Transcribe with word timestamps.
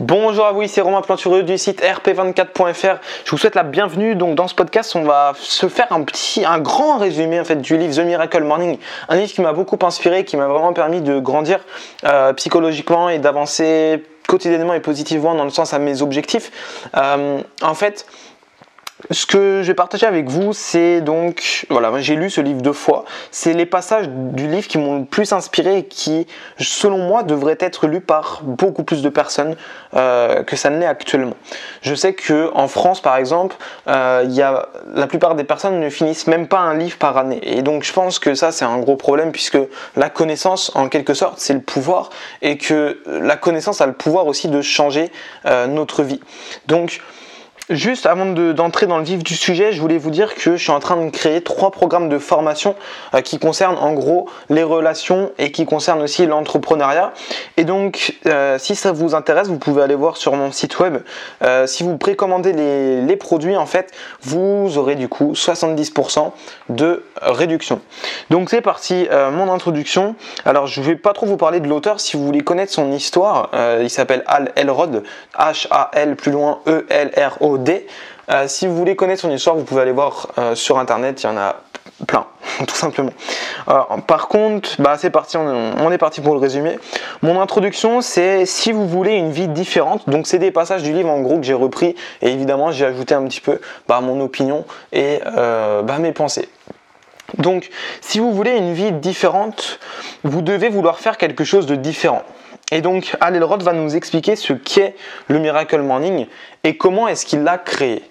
Bonjour 0.00 0.46
à 0.46 0.52
vous, 0.52 0.62
ici 0.62 0.80
Romain 0.80 1.00
Plantureux 1.00 1.42
du 1.42 1.58
site 1.58 1.82
rp24.fr. 1.82 2.98
Je 3.24 3.30
vous 3.32 3.36
souhaite 3.36 3.56
la 3.56 3.64
bienvenue. 3.64 4.14
Donc 4.14 4.36
dans 4.36 4.46
ce 4.46 4.54
podcast, 4.54 4.94
on 4.94 5.02
va 5.02 5.32
se 5.34 5.66
faire 5.66 5.90
un 5.90 6.04
petit, 6.04 6.44
un 6.44 6.60
grand 6.60 6.98
résumé 6.98 7.40
en 7.40 7.44
fait 7.44 7.56
du 7.56 7.76
livre 7.76 7.92
The 7.96 8.06
Miracle 8.06 8.44
Morning, 8.44 8.78
un 9.08 9.16
livre 9.16 9.32
qui 9.32 9.40
m'a 9.40 9.52
beaucoup 9.52 9.76
inspiré, 9.84 10.24
qui 10.24 10.36
m'a 10.36 10.46
vraiment 10.46 10.72
permis 10.72 11.00
de 11.00 11.18
grandir 11.18 11.58
euh, 12.04 12.32
psychologiquement 12.34 13.08
et 13.08 13.18
d'avancer 13.18 14.04
quotidiennement 14.28 14.74
et 14.74 14.80
positivement 14.80 15.34
dans 15.34 15.42
le 15.42 15.50
sens 15.50 15.74
à 15.74 15.80
mes 15.80 16.00
objectifs. 16.00 16.52
Euh, 16.96 17.40
en 17.60 17.74
fait, 17.74 18.06
ce 19.10 19.26
que 19.26 19.62
je 19.62 19.68
vais 19.68 19.74
partager 19.74 20.06
avec 20.06 20.28
vous, 20.28 20.52
c'est 20.52 21.00
donc, 21.00 21.66
voilà, 21.70 21.92
j'ai 22.00 22.16
lu 22.16 22.30
ce 22.30 22.40
livre 22.40 22.62
deux 22.62 22.72
fois. 22.72 23.04
C'est 23.30 23.52
les 23.52 23.64
passages 23.64 24.08
du 24.08 24.48
livre 24.48 24.66
qui 24.66 24.76
m'ont 24.76 24.98
le 24.98 25.04
plus 25.04 25.32
inspiré 25.32 25.78
et 25.78 25.84
qui, 25.84 26.26
selon 26.58 26.98
moi, 26.98 27.22
devraient 27.22 27.58
être 27.60 27.86
lus 27.86 28.00
par 28.00 28.40
beaucoup 28.42 28.82
plus 28.82 29.00
de 29.00 29.08
personnes 29.08 29.56
euh, 29.94 30.42
que 30.42 30.56
ça 30.56 30.70
ne 30.70 30.78
l'est 30.78 30.86
actuellement. 30.86 31.36
Je 31.82 31.94
sais 31.94 32.12
que 32.12 32.50
en 32.54 32.66
France, 32.66 33.00
par 33.00 33.16
exemple, 33.16 33.56
euh, 33.86 34.24
y 34.28 34.42
a, 34.42 34.68
la 34.92 35.06
plupart 35.06 35.36
des 35.36 35.44
personnes 35.44 35.78
ne 35.78 35.90
finissent 35.90 36.26
même 36.26 36.48
pas 36.48 36.58
un 36.58 36.74
livre 36.74 36.98
par 36.98 37.16
année. 37.16 37.40
Et 37.42 37.62
donc, 37.62 37.84
je 37.84 37.92
pense 37.92 38.18
que 38.18 38.34
ça, 38.34 38.50
c'est 38.50 38.64
un 38.64 38.78
gros 38.78 38.96
problème 38.96 39.30
puisque 39.30 39.58
la 39.96 40.10
connaissance, 40.10 40.72
en 40.74 40.88
quelque 40.88 41.14
sorte, 41.14 41.38
c'est 41.38 41.54
le 41.54 41.60
pouvoir 41.60 42.10
et 42.42 42.58
que 42.58 43.00
la 43.06 43.36
connaissance 43.36 43.80
a 43.80 43.86
le 43.86 43.92
pouvoir 43.92 44.26
aussi 44.26 44.48
de 44.48 44.60
changer 44.60 45.12
euh, 45.46 45.68
notre 45.68 46.02
vie. 46.02 46.20
Donc, 46.66 47.00
Juste 47.70 48.06
avant 48.06 48.24
d'entrer 48.24 48.86
dans 48.86 48.96
le 48.96 49.04
vif 49.04 49.22
du 49.22 49.36
sujet, 49.36 49.72
je 49.72 49.80
voulais 49.82 49.98
vous 49.98 50.10
dire 50.10 50.34
que 50.34 50.56
je 50.56 50.62
suis 50.62 50.70
en 50.70 50.80
train 50.80 50.96
de 51.04 51.10
créer 51.10 51.42
trois 51.42 51.70
programmes 51.70 52.08
de 52.08 52.18
formation 52.18 52.74
euh, 53.14 53.20
qui 53.20 53.38
concernent 53.38 53.76
en 53.76 53.92
gros 53.92 54.26
les 54.48 54.62
relations 54.62 55.32
et 55.36 55.52
qui 55.52 55.66
concernent 55.66 56.00
aussi 56.00 56.24
l'entrepreneuriat. 56.24 57.12
Et 57.58 57.64
donc, 57.64 58.16
euh, 58.24 58.56
si 58.58 58.74
ça 58.74 58.92
vous 58.92 59.14
intéresse, 59.14 59.48
vous 59.48 59.58
pouvez 59.58 59.82
aller 59.82 59.94
voir 59.94 60.16
sur 60.16 60.34
mon 60.34 60.50
site 60.50 60.78
web. 60.78 60.96
Euh, 61.42 61.66
si 61.66 61.82
vous 61.82 61.98
précommandez 61.98 62.54
les, 62.54 63.02
les, 63.02 63.16
produits, 63.16 63.56
en 63.56 63.66
fait, 63.66 63.92
vous 64.22 64.78
aurez 64.78 64.94
du 64.94 65.08
coup 65.08 65.32
70% 65.34 66.32
de 66.70 67.04
réduction. 67.20 67.82
Donc 68.30 68.48
c'est 68.48 68.62
parti, 68.62 69.08
mon 69.32 69.52
introduction. 69.52 70.14
Alors 70.44 70.66
je 70.66 70.80
vais 70.80 70.96
pas 70.96 71.12
trop 71.12 71.26
vous 71.26 71.36
parler 71.36 71.60
de 71.60 71.68
l'auteur. 71.68 72.00
Si 72.00 72.16
vous 72.16 72.24
voulez 72.24 72.40
connaître 72.40 72.72
son 72.72 72.92
histoire, 72.92 73.50
il 73.80 73.90
s'appelle 73.90 74.22
Al 74.26 74.52
Elrod, 74.56 75.02
H-A-L 75.36 76.16
plus 76.16 76.30
loin 76.30 76.60
E-L-R-O 76.66 77.57
D. 77.58 77.86
Euh, 78.30 78.46
si 78.46 78.66
vous 78.66 78.76
voulez 78.76 78.96
connaître 78.96 79.22
son 79.22 79.30
histoire, 79.30 79.56
vous 79.56 79.64
pouvez 79.64 79.82
aller 79.82 79.92
voir 79.92 80.28
euh, 80.38 80.54
sur 80.54 80.78
internet, 80.78 81.22
il 81.22 81.26
y 81.26 81.28
en 81.28 81.36
a 81.36 81.56
plein, 82.06 82.26
tout 82.66 82.74
simplement. 82.74 83.12
Euh, 83.68 83.80
par 84.06 84.28
contre, 84.28 84.70
bah, 84.80 84.96
c'est 84.98 85.10
parti, 85.10 85.36
on, 85.36 85.90
est 85.90 85.98
parti 85.98 86.20
pour 86.20 86.34
le 86.34 86.40
résumé. 86.40 86.78
Mon 87.22 87.40
introduction, 87.40 88.00
c'est 88.00 88.44
si 88.44 88.72
vous 88.72 88.86
voulez 88.86 89.14
une 89.14 89.30
vie 89.30 89.48
différente, 89.48 90.08
donc 90.08 90.26
c'est 90.26 90.38
des 90.38 90.50
passages 90.50 90.82
du 90.82 90.92
livre 90.92 91.08
en 91.08 91.20
gros 91.20 91.36
que 91.36 91.44
j'ai 91.44 91.54
repris, 91.54 91.96
et 92.20 92.30
évidemment 92.30 92.70
j'ai 92.70 92.84
ajouté 92.84 93.14
un 93.14 93.24
petit 93.24 93.40
peu 93.40 93.60
bah, 93.88 94.00
mon 94.00 94.20
opinion 94.20 94.64
et 94.92 95.20
bah, 95.24 95.98
mes 95.98 96.12
pensées. 96.12 96.48
Donc, 97.36 97.68
si 98.00 98.20
vous 98.20 98.32
voulez 98.32 98.56
une 98.56 98.72
vie 98.72 98.92
différente, 98.92 99.78
vous 100.24 100.40
devez 100.40 100.70
vouloir 100.70 100.98
faire 100.98 101.18
quelque 101.18 101.44
chose 101.44 101.66
de 101.66 101.76
différent. 101.76 102.22
Et 102.70 102.80
donc, 102.82 103.16
Al 103.20 103.34
Elrod 103.34 103.62
va 103.62 103.72
nous 103.72 103.96
expliquer 103.96 104.36
ce 104.36 104.52
qu'est 104.52 104.94
le 105.28 105.38
Miracle 105.38 105.80
Morning 105.80 106.26
et 106.64 106.76
comment 106.76 107.08
est-ce 107.08 107.24
qu'il 107.24 107.42
l'a 107.42 107.56
créé. 107.56 108.02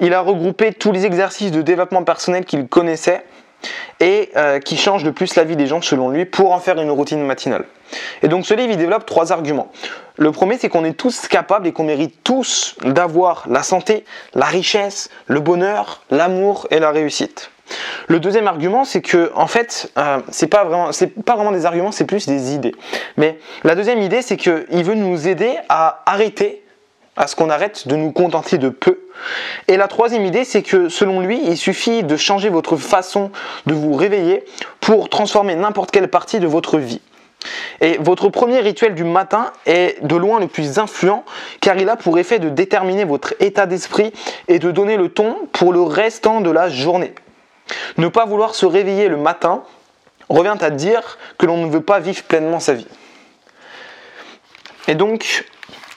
Il 0.00 0.14
a 0.14 0.20
regroupé 0.20 0.72
tous 0.72 0.92
les 0.92 1.06
exercices 1.06 1.52
de 1.52 1.62
développement 1.62 2.02
personnel 2.02 2.44
qu'il 2.44 2.66
connaissait 2.66 3.24
et 4.00 4.30
euh, 4.36 4.58
qui 4.58 4.76
changent 4.76 5.04
de 5.04 5.10
plus 5.10 5.36
la 5.36 5.44
vie 5.44 5.56
des 5.56 5.66
gens 5.66 5.82
selon 5.82 6.08
lui 6.08 6.24
pour 6.24 6.52
en 6.52 6.58
faire 6.58 6.80
une 6.80 6.90
routine 6.90 7.22
matinale. 7.22 7.64
Et 8.22 8.28
donc 8.28 8.46
ce 8.46 8.54
livre, 8.54 8.72
il 8.72 8.76
développe 8.76 9.06
trois 9.06 9.32
arguments. 9.32 9.70
Le 10.16 10.32
premier, 10.32 10.58
c'est 10.58 10.68
qu'on 10.68 10.84
est 10.84 10.94
tous 10.94 11.28
capables 11.28 11.66
et 11.66 11.72
qu'on 11.72 11.84
mérite 11.84 12.22
tous 12.24 12.76
d'avoir 12.82 13.44
la 13.48 13.62
santé, 13.62 14.04
la 14.34 14.46
richesse, 14.46 15.10
le 15.26 15.40
bonheur, 15.40 16.02
l'amour 16.10 16.66
et 16.70 16.78
la 16.78 16.90
réussite. 16.90 17.50
Le 18.08 18.20
deuxième 18.20 18.46
argument, 18.46 18.84
c'est 18.84 19.02
que 19.02 19.30
en 19.34 19.46
fait, 19.46 19.92
euh, 19.98 20.18
c'est 20.30 20.48
pas 20.48 20.64
vraiment, 20.64 20.92
c'est 20.92 21.08
pas 21.08 21.36
vraiment 21.36 21.52
des 21.52 21.66
arguments, 21.66 21.92
c'est 21.92 22.04
plus 22.04 22.26
des 22.26 22.54
idées. 22.54 22.74
Mais 23.16 23.38
la 23.64 23.74
deuxième 23.74 24.02
idée, 24.02 24.22
c'est 24.22 24.36
qu'il 24.36 24.84
veut 24.84 24.94
nous 24.94 25.28
aider 25.28 25.56
à 25.68 26.02
arrêter, 26.06 26.64
à 27.16 27.26
ce 27.26 27.36
qu'on 27.36 27.50
arrête 27.50 27.86
de 27.86 27.96
nous 27.96 28.12
contenter 28.12 28.58
de 28.58 28.68
peu. 28.68 29.00
Et 29.68 29.76
la 29.76 29.88
troisième 29.88 30.24
idée, 30.24 30.44
c'est 30.44 30.62
que 30.62 30.88
selon 30.88 31.20
lui, 31.20 31.40
il 31.44 31.56
suffit 31.56 32.02
de 32.02 32.16
changer 32.16 32.48
votre 32.48 32.76
façon 32.76 33.30
de 33.66 33.74
vous 33.74 33.94
réveiller 33.94 34.44
pour 34.80 35.08
transformer 35.08 35.54
n'importe 35.54 35.90
quelle 35.90 36.08
partie 36.08 36.40
de 36.40 36.46
votre 36.46 36.78
vie. 36.78 37.00
Et 37.80 37.96
votre 37.98 38.28
premier 38.28 38.60
rituel 38.60 38.94
du 38.94 39.04
matin 39.04 39.52
est 39.64 40.04
de 40.04 40.16
loin 40.16 40.40
le 40.40 40.46
plus 40.46 40.78
influent 40.78 41.24
car 41.60 41.78
il 41.78 41.88
a 41.88 41.96
pour 41.96 42.18
effet 42.18 42.38
de 42.38 42.50
déterminer 42.50 43.04
votre 43.04 43.34
état 43.40 43.66
d'esprit 43.66 44.12
et 44.48 44.58
de 44.58 44.70
donner 44.70 44.96
le 44.96 45.08
ton 45.08 45.36
pour 45.52 45.72
le 45.72 45.80
restant 45.80 46.40
de 46.40 46.50
la 46.50 46.68
journée. 46.68 47.14
Ne 47.96 48.08
pas 48.08 48.24
vouloir 48.24 48.54
se 48.54 48.66
réveiller 48.66 49.08
le 49.08 49.16
matin 49.16 49.62
revient 50.28 50.56
à 50.60 50.70
dire 50.70 51.18
que 51.38 51.46
l'on 51.46 51.64
ne 51.64 51.70
veut 51.70 51.80
pas 51.82 52.00
vivre 52.00 52.22
pleinement 52.22 52.60
sa 52.60 52.74
vie. 52.74 52.86
Et 54.88 54.94
donc, 54.94 55.44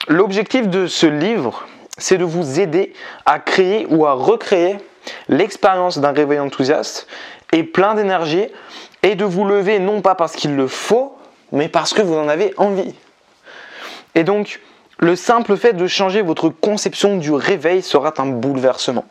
l'objectif 0.08 0.68
de 0.68 0.86
ce 0.86 1.06
livre, 1.06 1.66
c'est 1.98 2.18
de 2.18 2.24
vous 2.24 2.60
aider 2.60 2.92
à 3.26 3.38
créer 3.38 3.86
ou 3.88 4.06
à 4.06 4.12
recréer 4.12 4.76
l'expérience 5.28 5.98
d'un 5.98 6.12
réveil 6.12 6.40
enthousiaste 6.40 7.06
et 7.52 7.62
plein 7.62 7.94
d'énergie 7.94 8.46
et 9.02 9.14
de 9.14 9.24
vous 9.24 9.44
lever 9.44 9.78
non 9.78 10.00
pas 10.00 10.14
parce 10.14 10.34
qu'il 10.34 10.56
le 10.56 10.66
faut, 10.66 11.16
mais 11.52 11.68
parce 11.68 11.92
que 11.92 12.02
vous 12.02 12.14
en 12.14 12.28
avez 12.28 12.54
envie. 12.56 12.94
Et 14.14 14.24
donc, 14.24 14.60
le 14.98 15.16
simple 15.16 15.56
fait 15.56 15.72
de 15.72 15.86
changer 15.86 16.22
votre 16.22 16.48
conception 16.48 17.16
du 17.16 17.32
réveil 17.32 17.82
sera 17.82 18.14
un 18.18 18.26
bouleversement. 18.26 19.04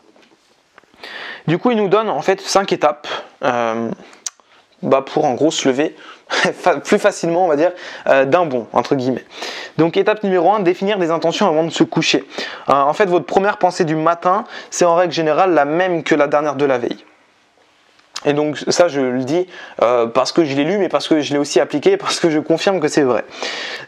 Du 1.47 1.57
coup, 1.57 1.71
il 1.71 1.77
nous 1.77 1.89
donne 1.89 2.09
en 2.09 2.21
fait 2.21 2.41
cinq 2.41 2.71
étapes 2.71 3.07
euh, 3.43 3.89
bah, 4.81 5.01
pour 5.01 5.25
en 5.25 5.33
gros 5.33 5.51
se 5.51 5.67
lever 5.67 5.95
plus 6.83 6.99
facilement, 6.99 7.45
on 7.45 7.47
va 7.47 7.55
dire, 7.55 7.71
euh, 8.07 8.25
d'un 8.25 8.45
bon, 8.45 8.67
entre 8.73 8.95
guillemets. 8.95 9.25
Donc 9.77 9.97
étape 9.97 10.23
numéro 10.23 10.51
1, 10.51 10.61
définir 10.61 10.97
des 10.97 11.11
intentions 11.11 11.47
avant 11.47 11.63
de 11.63 11.69
se 11.69 11.83
coucher. 11.83 12.23
Euh, 12.69 12.73
en 12.73 12.93
fait, 12.93 13.05
votre 13.05 13.25
première 13.25 13.57
pensée 13.57 13.85
du 13.85 13.95
matin, 13.95 14.45
c'est 14.69 14.85
en 14.85 14.95
règle 14.95 15.13
générale 15.13 15.53
la 15.53 15.65
même 15.65 16.03
que 16.03 16.15
la 16.15 16.27
dernière 16.27 16.55
de 16.55 16.65
la 16.65 16.77
veille. 16.77 17.03
Et 18.25 18.33
donc 18.33 18.57
ça, 18.67 18.87
je 18.87 19.01
le 19.01 19.23
dis 19.23 19.47
euh, 19.81 20.07
parce 20.07 20.31
que 20.31 20.43
je 20.43 20.55
l'ai 20.55 20.63
lu, 20.63 20.77
mais 20.77 20.89
parce 20.89 21.07
que 21.07 21.19
je 21.19 21.33
l'ai 21.33 21.39
aussi 21.39 21.59
appliqué, 21.59 21.97
parce 21.97 22.19
que 22.19 22.29
je 22.29 22.39
confirme 22.39 22.79
que 22.79 22.87
c'est 22.87 23.03
vrai. 23.03 23.25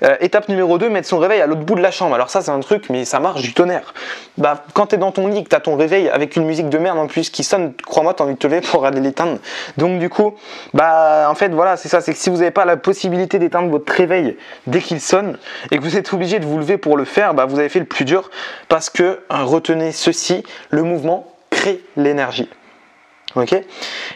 Euh, 0.04 0.16
étape 0.20 0.50
numéro 0.50 0.78
2, 0.78 0.90
mettre 0.90 1.08
son 1.08 1.18
réveil 1.18 1.42
à 1.42 1.48
l'autre 1.48 1.62
bout 1.62 1.76
de 1.76 1.82
la 1.82 1.92
chambre. 1.92 2.16
Alors 2.16 2.30
ça, 2.30 2.42
c'est 2.42 2.52
un 2.52 2.60
truc, 2.60 2.90
mais 2.90 3.06
ça 3.06 3.20
marche 3.20 3.42
du 3.42 3.54
tonnerre. 3.54 3.94
Bah, 4.38 4.64
quand 4.74 4.88
t'es 4.88 4.98
dans 4.98 5.12
ton 5.12 5.28
lit, 5.28 5.44
que 5.44 5.50
t'as 5.50 5.60
ton 5.60 5.76
réveil 5.76 6.10
avec 6.10 6.36
une 6.36 6.46
musique 6.46 6.70
de 6.70 6.78
merde 6.78 6.98
en 6.98 7.08
plus 7.08 7.30
qui 7.30 7.44
sonne, 7.44 7.74
crois-moi, 7.86 8.14
t'as 8.14 8.24
envie 8.24 8.34
de 8.34 8.40
te 8.40 8.48
lever 8.48 8.62
pour 8.62 8.86
aller 8.86 9.02
l'éteindre. 9.02 9.40
Donc 9.78 10.00
du 10.00 10.10
coup, 10.10 10.36
bah 10.74 11.28
en 11.30 11.36
fait, 11.36 11.50
voilà, 11.50 11.78
c'est 11.78 11.90
ça. 11.90 12.02
C'est 12.02 12.14
que 12.14 12.20
si 12.20 12.30
vous 12.30 12.38
n'avez 12.38 12.52
pas 12.52 12.66
la 12.66 12.78
possibilité 12.78 13.40
d'éteindre 13.40 13.70
votre 13.70 13.92
réveil 13.92 14.38
dès 14.68 14.80
qu'il 14.80 15.02
sonne 15.02 15.38
et 15.72 15.78
que 15.78 15.84
vous 15.84 15.98
êtes 15.98 16.14
obligé 16.14 16.40
de 16.40 16.46
vous 16.46 16.58
lever 16.58 16.78
pour 16.78 16.98
le 16.98 17.06
faire, 17.06 17.34
bah 17.34 17.46
vous 17.46 17.60
avez 17.60 17.70
fait 17.70 17.80
le 17.80 17.86
plus 17.86 18.06
dur 18.06 18.30
parce 18.68 18.90
que 18.90 19.22
hein, 19.30 19.44
retenez 19.44 19.92
ceci, 19.92 20.44
le 20.70 20.84
mouvement 20.84 21.32
crée 21.50 21.82
l'énergie. 21.96 22.50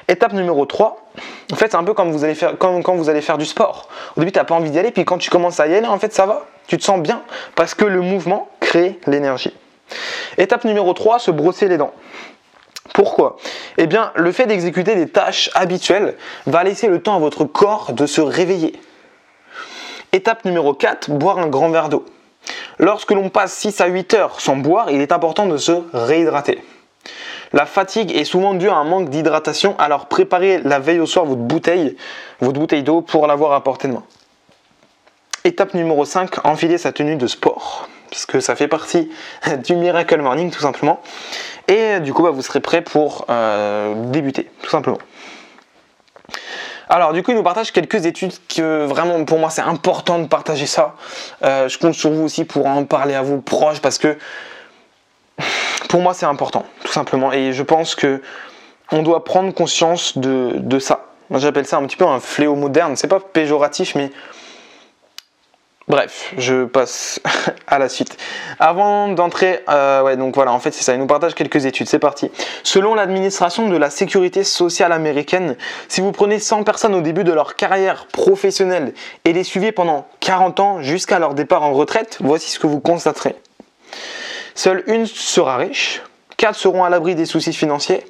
Étape 0.07 0.33
numéro 0.33 0.65
3, 0.65 1.11
en 1.51 1.55
fait, 1.55 1.71
c'est 1.71 1.77
un 1.77 1.83
peu 1.83 1.93
comme, 1.93 2.11
vous 2.11 2.23
allez 2.23 2.35
faire, 2.35 2.57
quand 2.57 2.95
vous 2.95 3.09
allez 3.09 3.21
faire 3.21 3.37
du 3.37 3.45
sport. 3.45 3.89
Au 4.15 4.21
début, 4.21 4.31
tu 4.31 4.39
n'as 4.39 4.45
pas 4.45 4.55
envie 4.55 4.71
d'y 4.71 4.79
aller, 4.79 4.91
puis 4.91 5.03
quand 5.03 5.17
tu 5.17 5.29
commences 5.29 5.59
à 5.59 5.67
y 5.67 5.75
aller, 5.75 5.87
en 5.87 5.99
fait, 5.99 6.13
ça 6.13 6.25
va. 6.25 6.45
Tu 6.67 6.77
te 6.77 6.83
sens 6.83 7.01
bien 7.01 7.23
parce 7.55 7.73
que 7.73 7.85
le 7.85 8.01
mouvement 8.01 8.49
crée 8.59 8.99
l'énergie. 9.07 9.53
Étape 10.37 10.63
numéro 10.65 10.93
3, 10.93 11.19
se 11.19 11.31
brosser 11.31 11.67
les 11.67 11.77
dents. 11.77 11.93
Pourquoi? 12.93 13.37
Eh 13.77 13.87
bien, 13.87 14.11
le 14.15 14.31
fait 14.31 14.45
d'exécuter 14.45 14.95
des 14.95 15.09
tâches 15.09 15.49
habituelles 15.53 16.15
va 16.45 16.63
laisser 16.63 16.87
le 16.87 17.01
temps 17.01 17.15
à 17.15 17.19
votre 17.19 17.43
corps 17.43 17.93
de 17.93 18.05
se 18.05 18.21
réveiller. 18.21 18.79
Étape 20.11 20.45
numéro 20.45 20.73
4, 20.73 21.09
boire 21.11 21.39
un 21.39 21.47
grand 21.47 21.69
verre 21.69 21.89
d'eau. 21.89 22.05
Lorsque 22.77 23.11
l'on 23.11 23.29
passe 23.29 23.53
6 23.53 23.81
à 23.81 23.87
8 23.87 24.13
heures 24.13 24.41
sans 24.41 24.55
boire, 24.55 24.89
il 24.91 25.01
est 25.01 25.11
important 25.11 25.45
de 25.45 25.57
se 25.57 25.71
réhydrater. 25.93 26.63
La 27.51 27.65
fatigue 27.65 28.15
est 28.15 28.25
souvent 28.25 28.53
due 28.53 28.69
à 28.69 28.75
un 28.75 28.83
manque 28.83 29.09
d'hydratation, 29.09 29.75
alors 29.79 30.05
préparez 30.05 30.59
la 30.63 30.79
veille 30.79 30.99
au 30.99 31.07
soir 31.07 31.25
votre 31.25 31.41
bouteille, 31.41 31.97
votre 32.41 32.59
bouteille 32.59 32.83
d'eau 32.83 33.01
pour 33.01 33.25
l'avoir 33.25 33.53
à 33.53 33.63
portée 33.63 33.87
de 33.87 33.93
main. 33.93 34.03
Étape 35.43 35.73
numéro 35.73 36.05
5, 36.05 36.45
enfiler 36.45 36.77
sa 36.77 36.91
tenue 36.91 37.15
de 37.15 37.25
sport. 37.25 37.87
Parce 38.11 38.25
que 38.25 38.39
ça 38.39 38.55
fait 38.55 38.67
partie 38.67 39.09
du 39.65 39.75
Miracle 39.75 40.21
Morning 40.21 40.51
tout 40.51 40.59
simplement. 40.59 41.01
Et 41.67 41.99
du 41.99 42.13
coup, 42.13 42.23
bah, 42.23 42.31
vous 42.31 42.41
serez 42.41 42.59
prêt 42.59 42.81
pour 42.81 43.25
euh, 43.29 43.93
débuter, 44.11 44.49
tout 44.61 44.69
simplement. 44.69 44.99
Alors 46.87 47.13
du 47.13 47.23
coup, 47.23 47.31
il 47.31 47.37
nous 47.37 47.43
partage 47.43 47.71
quelques 47.71 48.05
études 48.05 48.33
que 48.47 48.85
vraiment 48.85 49.23
pour 49.23 49.37
moi 49.37 49.51
c'est 49.51 49.61
important 49.61 50.17
de 50.17 50.27
partager 50.27 50.65
ça. 50.65 50.95
Euh, 51.43 51.69
je 51.69 51.77
compte 51.77 51.93
sur 51.93 52.09
vous 52.11 52.23
aussi 52.23 52.45
pour 52.45 52.65
en 52.65 52.83
parler 52.83 53.13
à 53.13 53.21
vos 53.21 53.37
proches 53.37 53.79
parce 53.79 53.99
que 53.99 54.17
pour 55.89 56.01
moi, 56.01 56.13
c'est 56.13 56.25
important, 56.25 56.65
tout 56.89 56.93
simplement. 56.93 57.31
Et 57.31 57.53
je 57.53 57.61
pense 57.61 57.93
que 57.93 58.19
on 58.91 59.03
doit 59.03 59.23
prendre 59.23 59.53
conscience 59.53 60.17
de, 60.17 60.79
ça. 60.79 61.05
J'appelle 61.35 61.67
ça 61.67 61.77
un 61.77 61.85
petit 61.85 61.95
peu 61.95 62.05
un 62.05 62.19
fléau 62.19 62.55
moderne. 62.55 62.95
C'est 62.95 63.07
pas 63.07 63.19
péjoratif, 63.19 63.93
mais 63.93 64.09
Bref, 65.87 66.33
je 66.37 66.65
passe 66.65 67.19
à 67.67 67.79
la 67.79 67.89
suite. 67.89 68.15
Avant 68.59 69.07
d'entrer, 69.07 69.63
euh, 69.69 70.03
ouais, 70.03 70.17
donc 70.17 70.35
voilà, 70.35 70.51
en 70.51 70.59
fait 70.59 70.71
c'est 70.71 70.83
ça, 70.83 70.93
il 70.93 70.99
nous 70.99 71.07
partage 71.07 71.33
quelques 71.33 71.65
études, 71.65 71.87
c'est 71.87 71.97
parti. 71.97 72.29
Selon 72.61 72.93
l'administration 72.93 73.67
de 73.67 73.75
la 73.75 73.89
sécurité 73.89 74.43
sociale 74.43 74.91
américaine, 74.91 75.55
si 75.87 76.01
vous 76.01 76.11
prenez 76.11 76.37
100 76.37 76.63
personnes 76.63 76.93
au 76.93 77.01
début 77.01 77.23
de 77.23 77.31
leur 77.31 77.55
carrière 77.55 78.05
professionnelle 78.05 78.93
et 79.25 79.33
les 79.33 79.43
suivez 79.43 79.71
pendant 79.71 80.05
40 80.19 80.59
ans 80.59 80.81
jusqu'à 80.83 81.17
leur 81.17 81.33
départ 81.33 81.63
en 81.63 81.73
retraite, 81.73 82.19
voici 82.21 82.51
ce 82.51 82.59
que 82.59 82.67
vous 82.67 82.79
constaterez. 82.79 83.35
Seule 84.53 84.83
une 84.85 85.07
sera 85.07 85.57
riche, 85.57 86.03
4 86.39 86.55
seront 86.55 86.85
à 86.85 86.89
l'abri 86.89 87.15
des 87.15 87.25
soucis 87.25 87.51
financiers, 87.51 88.05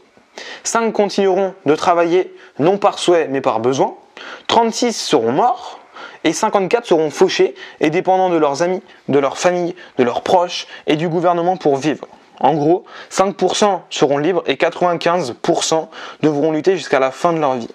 5 0.63 0.93
continueront 0.93 1.55
de 1.65 1.75
travailler 1.75 2.33
non 2.59 2.77
par 2.77 2.99
souhait 2.99 3.27
mais 3.27 3.41
par 3.41 3.59
besoin, 3.59 3.95
36 4.47 4.93
seront 4.93 5.31
morts, 5.31 5.79
et 6.23 6.31
54 6.31 6.85
seront 6.85 7.09
fauchés 7.09 7.55
et 7.79 7.89
dépendants 7.89 8.29
de 8.29 8.37
leurs 8.37 8.61
amis, 8.61 8.83
de 9.07 9.17
leur 9.17 9.37
famille, 9.37 9.75
de 9.97 10.03
leurs 10.03 10.21
proches 10.21 10.67
et 10.85 10.95
du 10.95 11.09
gouvernement 11.09 11.57
pour 11.57 11.77
vivre. 11.77 12.07
En 12.39 12.53
gros, 12.53 12.85
5% 13.11 13.79
seront 13.89 14.17
libres 14.19 14.43
et 14.45 14.55
95% 14.55 15.87
devront 16.21 16.51
lutter 16.51 16.77
jusqu'à 16.77 16.99
la 16.99 17.09
fin 17.09 17.33
de 17.33 17.39
leur 17.39 17.55
vie. 17.55 17.69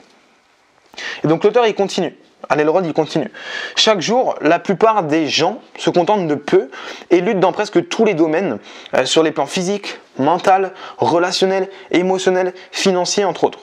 Et 1.25 1.27
donc 1.27 1.43
l'auteur 1.43 1.67
il 1.67 1.75
continue. 1.75 2.17
Allez, 2.49 2.65
il 2.85 2.93
continue. 2.93 3.31
Chaque 3.77 4.01
jour, 4.01 4.35
la 4.41 4.59
plupart 4.59 5.03
des 5.05 5.29
gens 5.29 5.61
se 5.79 5.91
contentent 5.91 6.27
de 6.27 6.35
peu 6.35 6.71
et 7.11 7.21
luttent 7.21 7.41
dans 7.41 7.53
presque 7.53 7.89
tous 7.89 8.05
les 8.05 8.15
domaines, 8.15 8.59
euh, 8.95 9.05
sur 9.05 9.23
les 9.23 9.33
plans 9.33 9.47
physiques, 9.47 9.99
mental, 10.19 10.73
relationnel, 10.99 11.69
émotionnel, 11.91 12.53
financier, 12.73 13.25
entre 13.25 13.45
autres. 13.45 13.61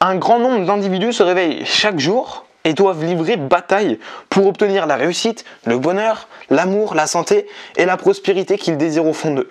Un 0.00 0.16
grand 0.16 0.38
nombre 0.38 0.64
d'individus 0.64 1.12
se 1.12 1.22
réveillent 1.22 1.64
chaque 1.64 1.98
jour 1.98 2.46
et 2.64 2.74
doivent 2.74 3.04
livrer 3.04 3.36
bataille 3.36 3.98
pour 4.28 4.46
obtenir 4.46 4.86
la 4.86 4.96
réussite, 4.96 5.44
le 5.64 5.78
bonheur, 5.78 6.28
l'amour, 6.50 6.94
la 6.94 7.06
santé 7.06 7.46
et 7.76 7.84
la 7.84 7.96
prospérité 7.96 8.58
qu'ils 8.58 8.76
désirent 8.76 9.06
au 9.06 9.12
fond 9.12 9.34
d'eux. 9.34 9.48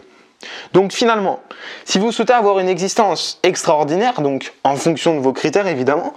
Donc 0.74 0.94
finalement, 0.94 1.42
si 1.86 2.00
vous 2.00 2.12
souhaitez 2.12 2.34
avoir 2.34 2.60
une 2.60 2.70
existence 2.70 3.40
extraordinaire, 3.44 4.22
donc 4.22 4.54
en 4.64 4.76
fonction 4.76 5.16
de 5.16 5.20
vos 5.20 5.34
critères 5.34 5.68
évidemment, 5.68 6.14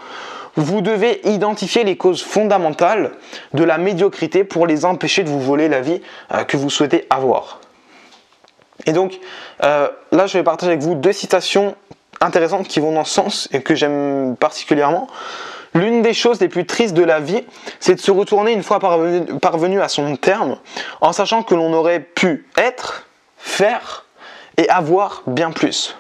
vous 0.57 0.81
devez 0.81 1.21
identifier 1.29 1.85
les 1.85 1.97
causes 1.97 2.23
fondamentales 2.23 3.13
de 3.55 3.65
la 3.65 3.79
médiocrité 3.79 4.45
pour 4.45 4.67
les 4.67 4.85
empêcher 4.85 5.25
de 5.25 5.29
vous 5.29 5.41
voler 5.41 5.69
la 5.69 5.81
vie 5.81 6.01
euh, 6.33 6.45
que 6.45 6.57
vous 6.57 6.71
souhaitez 6.71 7.07
avoir. 7.11 7.61
Et 8.87 8.93
donc 8.93 9.19
euh, 9.63 9.89
là, 10.11 10.27
je 10.27 10.37
vais 10.39 10.45
partager 10.45 10.73
avec 10.73 10.83
vous 10.83 10.95
deux 10.95 11.13
citations 11.13 11.77
intéressantes 12.21 12.69
qui 12.69 12.81
vont 12.81 12.93
dans 12.93 13.05
ce 13.05 13.15
sens 13.15 13.49
et 13.53 13.63
que 13.63 13.75
j'aime 13.75 14.37
particulièrement. 14.39 15.09
L'une 15.75 16.03
des 16.03 16.13
choses 16.13 16.39
les 16.41 16.49
plus 16.49 16.67
tristes 16.67 16.95
de 16.95 17.03
la 17.03 17.19
vie, 17.19 17.45
c'est 17.81 17.95
de 17.95 18.01
se 18.01 18.11
retourner 18.11 18.53
une 18.53 18.63
fois 18.63 18.79
parvenu, 18.79 19.81
à 19.81 19.89
son 19.89 20.17
terme, 20.17 20.59
en 21.01 21.13
sachant 21.13 21.43
que 21.43 21.55
l'on 21.55 21.73
aurait 21.73 22.01
pu 22.01 22.47
être, 22.59 23.07
faire 23.39 24.05
et 24.59 24.69
avoir 24.69 25.23
bien 25.27 25.51
plus. 25.51 25.97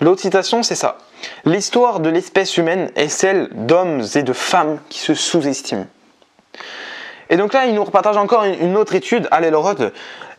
L'autre 0.00 0.22
citation, 0.22 0.62
c'est 0.62 0.74
ça. 0.74 0.96
L'histoire 1.44 2.00
de 2.00 2.10
l'espèce 2.10 2.56
humaine 2.56 2.90
est 2.96 3.08
celle 3.08 3.48
d'hommes 3.52 4.04
et 4.14 4.22
de 4.22 4.32
femmes 4.32 4.78
qui 4.88 4.98
se 4.98 5.14
sous-estiment. 5.14 5.86
Et 7.30 7.36
donc 7.36 7.52
là, 7.52 7.66
il 7.66 7.74
nous 7.74 7.84
repartage 7.84 8.16
encore 8.16 8.44
une 8.44 8.76
autre 8.76 8.94
étude, 8.94 9.28
à 9.30 9.40
Elrod. 9.40 9.92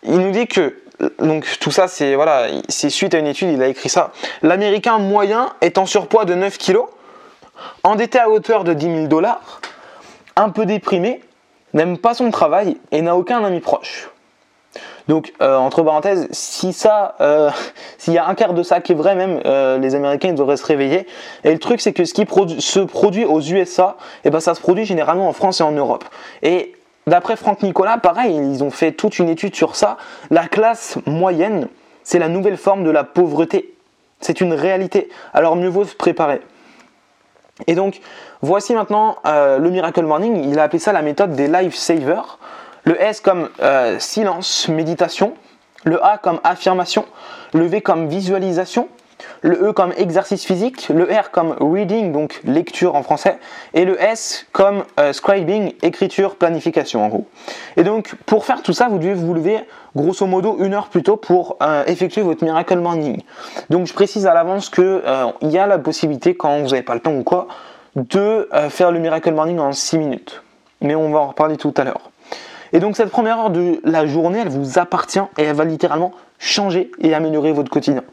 Il 0.03 0.19
nous 0.19 0.31
dit 0.31 0.47
que 0.47 0.75
donc 1.19 1.45
tout 1.59 1.71
ça, 1.71 1.87
c'est 1.87 2.15
voilà, 2.15 2.47
c'est 2.69 2.89
suite 2.89 3.13
à 3.13 3.19
une 3.19 3.27
étude, 3.27 3.49
il 3.49 3.61
a 3.61 3.67
écrit 3.67 3.89
ça. 3.89 4.11
L'Américain 4.41 4.97
moyen 4.97 5.53
est 5.61 5.77
en 5.77 5.85
surpoids 5.85 6.25
de 6.25 6.35
9 6.35 6.57
kilos 6.57 6.87
endetté 7.83 8.19
à 8.19 8.29
hauteur 8.29 8.63
de 8.63 8.73
10 8.73 8.85
000 8.85 9.07
dollars, 9.07 9.61
un 10.35 10.49
peu 10.49 10.65
déprimé, 10.65 11.21
n'aime 11.73 11.97
pas 11.97 12.13
son 12.13 12.31
travail 12.31 12.77
et 12.91 13.01
n'a 13.01 13.15
aucun 13.15 13.43
ami 13.43 13.59
proche. 13.59 14.09
Donc, 15.07 15.33
euh, 15.41 15.55
entre 15.55 15.83
parenthèses, 15.83 16.27
si 16.31 16.73
ça, 16.73 17.15
euh, 17.21 17.49
s'il 17.97 18.13
y 18.13 18.17
a 18.17 18.27
un 18.27 18.33
quart 18.35 18.53
de 18.53 18.63
ça 18.63 18.81
qui 18.81 18.93
est 18.93 18.95
vrai, 18.95 19.15
même 19.15 19.41
euh, 19.45 19.77
les 19.77 19.95
Américains 19.95 20.33
devraient 20.33 20.57
se 20.57 20.65
réveiller. 20.65 21.05
Et 21.43 21.51
le 21.51 21.59
truc, 21.59 21.81
c'est 21.81 21.93
que 21.93 22.05
ce 22.05 22.13
qui 22.13 22.25
se 22.59 22.79
produit 22.79 23.25
aux 23.25 23.41
USA, 23.41 23.97
et 23.99 24.27
eh 24.27 24.29
ben, 24.31 24.39
ça 24.39 24.55
se 24.55 24.61
produit 24.61 24.85
généralement 24.85 25.27
en 25.27 25.33
France 25.33 25.59
et 25.59 25.63
en 25.63 25.71
Europe. 25.71 26.05
Et 26.41 26.73
d'après 27.07 27.35
Franck 27.35 27.61
Nicolas, 27.61 27.97
pareil, 27.97 28.35
ils 28.35 28.63
ont 28.63 28.71
fait 28.71 28.93
toute 28.93 29.19
une 29.19 29.29
étude 29.29 29.55
sur 29.55 29.75
ça. 29.75 29.97
La 30.31 30.47
classe 30.47 30.97
moyenne, 31.05 31.67
c'est 32.03 32.19
la 32.19 32.27
nouvelle 32.27 32.57
forme 32.57 32.83
de 32.83 32.91
la 32.91 33.03
pauvreté. 33.03 33.73
C'est 34.21 34.41
une 34.41 34.53
réalité. 34.53 35.09
Alors 35.33 35.55
mieux 35.55 35.67
vaut 35.67 35.85
se 35.85 35.95
préparer. 35.95 36.41
Et 37.67 37.75
donc, 37.75 38.01
voici 38.41 38.73
maintenant 38.73 39.17
le 39.23 39.69
Miracle 39.69 40.03
Morning. 40.03 40.49
Il 40.49 40.59
a 40.59 40.63
appelé 40.63 40.79
ça 40.79 40.91
la 40.91 41.01
méthode 41.01 41.35
des 41.35 41.47
lifesavers. 41.47 42.37
Le 42.85 43.01
S 43.01 43.19
comme 43.19 43.49
euh, 43.61 43.99
silence, 43.99 44.67
méditation. 44.67 45.33
Le 45.83 46.03
A 46.03 46.17
comme 46.17 46.39
affirmation. 46.43 47.05
Le 47.53 47.65
V 47.65 47.81
comme 47.81 48.07
visualisation 48.07 48.89
le 49.41 49.69
E 49.69 49.73
comme 49.73 49.93
exercice 49.97 50.43
physique, 50.43 50.89
le 50.89 51.03
R 51.03 51.31
comme 51.31 51.55
reading, 51.59 52.11
donc 52.11 52.41
lecture 52.43 52.95
en 52.95 53.03
français, 53.03 53.37
et 53.73 53.85
le 53.85 54.01
S 54.01 54.47
comme 54.51 54.83
euh, 54.99 55.13
scribing, 55.13 55.73
écriture, 55.81 56.35
planification 56.35 57.05
en 57.05 57.09
gros. 57.09 57.25
Et 57.77 57.83
donc 57.83 58.15
pour 58.25 58.45
faire 58.45 58.61
tout 58.61 58.73
ça, 58.73 58.87
vous 58.87 58.97
devez 58.97 59.13
vous 59.13 59.33
lever 59.33 59.59
grosso 59.95 60.25
modo 60.25 60.57
une 60.59 60.73
heure 60.73 60.87
plus 60.87 61.03
tôt 61.03 61.15
pour 61.15 61.57
euh, 61.61 61.83
effectuer 61.85 62.21
votre 62.21 62.43
miracle 62.43 62.77
morning. 62.77 63.21
Donc 63.69 63.87
je 63.87 63.93
précise 63.93 64.25
à 64.25 64.33
l'avance 64.33 64.69
qu'il 64.69 64.83
euh, 64.83 65.27
y 65.41 65.57
a 65.57 65.67
la 65.67 65.77
possibilité, 65.77 66.35
quand 66.35 66.59
vous 66.59 66.69
n'avez 66.69 66.83
pas 66.83 66.95
le 66.95 67.01
temps 67.01 67.13
ou 67.13 67.23
quoi, 67.23 67.47
de 67.95 68.49
faire 68.69 68.91
le 68.91 68.99
miracle 68.99 69.31
morning 69.31 69.57
en 69.59 69.71
6 69.71 69.97
minutes. 69.97 70.41
Mais 70.81 70.95
on 70.95 71.11
va 71.11 71.19
en 71.19 71.27
reparler 71.27 71.55
tout 71.55 71.73
à 71.77 71.85
l'heure. 71.85 72.11
Et 72.75 72.79
donc 72.79 72.97
cette 72.97 73.09
première 73.09 73.39
heure 73.39 73.51
de 73.51 73.79
la 73.85 74.05
journée, 74.05 74.39
elle 74.39 74.49
vous 74.49 74.77
appartient 74.79 75.21
et 75.37 75.43
elle 75.43 75.55
va 75.55 75.63
littéralement 75.63 76.11
changer 76.39 76.91
et 76.99 77.13
améliorer 77.13 77.53
votre 77.53 77.69
quotidien. 77.69 78.03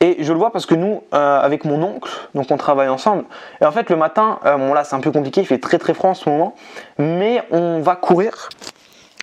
Et 0.00 0.18
je 0.22 0.30
le 0.34 0.38
vois 0.38 0.52
parce 0.52 0.66
que 0.66 0.74
nous, 0.74 1.02
euh, 1.14 1.40
avec 1.40 1.64
mon 1.64 1.82
oncle, 1.82 2.10
donc 2.34 2.50
on 2.50 2.58
travaille 2.58 2.90
ensemble. 2.90 3.24
Et 3.62 3.64
en 3.64 3.72
fait, 3.72 3.88
le 3.88 3.96
matin, 3.96 4.38
euh, 4.44 4.58
bon 4.58 4.74
là 4.74 4.84
c'est 4.84 4.96
un 4.96 5.00
peu 5.00 5.10
compliqué, 5.10 5.40
il 5.40 5.46
fait 5.46 5.56
très 5.56 5.78
très 5.78 5.94
froid 5.94 6.10
en 6.10 6.14
ce 6.14 6.28
moment, 6.28 6.54
mais 6.98 7.42
on 7.50 7.80
va 7.80 7.96
courir. 7.96 8.50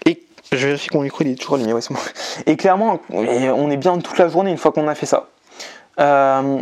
Et 0.08 0.24
je 0.52 0.66
vérifie 0.66 0.90
que 0.90 0.98
mon 0.98 1.04
micro 1.04 1.24
est 1.24 1.40
toujours. 1.40 1.60
Et 2.48 2.58
clairement, 2.58 3.00
on 3.12 3.70
est 3.70 3.78
bien 3.78 3.96
toute 4.00 4.18
la 4.18 4.28
journée 4.28 4.50
une 4.50 4.58
fois 4.58 4.72
qu'on 4.72 4.88
a 4.88 4.96
fait 4.96 5.06
ça. 5.06 5.28
Euh, 6.00 6.62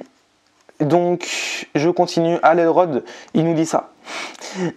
donc, 0.82 1.70
je 1.76 1.90
continue. 1.90 2.40
Rod, 2.44 3.06
il 3.34 3.46
nous 3.46 3.54
dit 3.54 3.66
ça. 3.66 3.92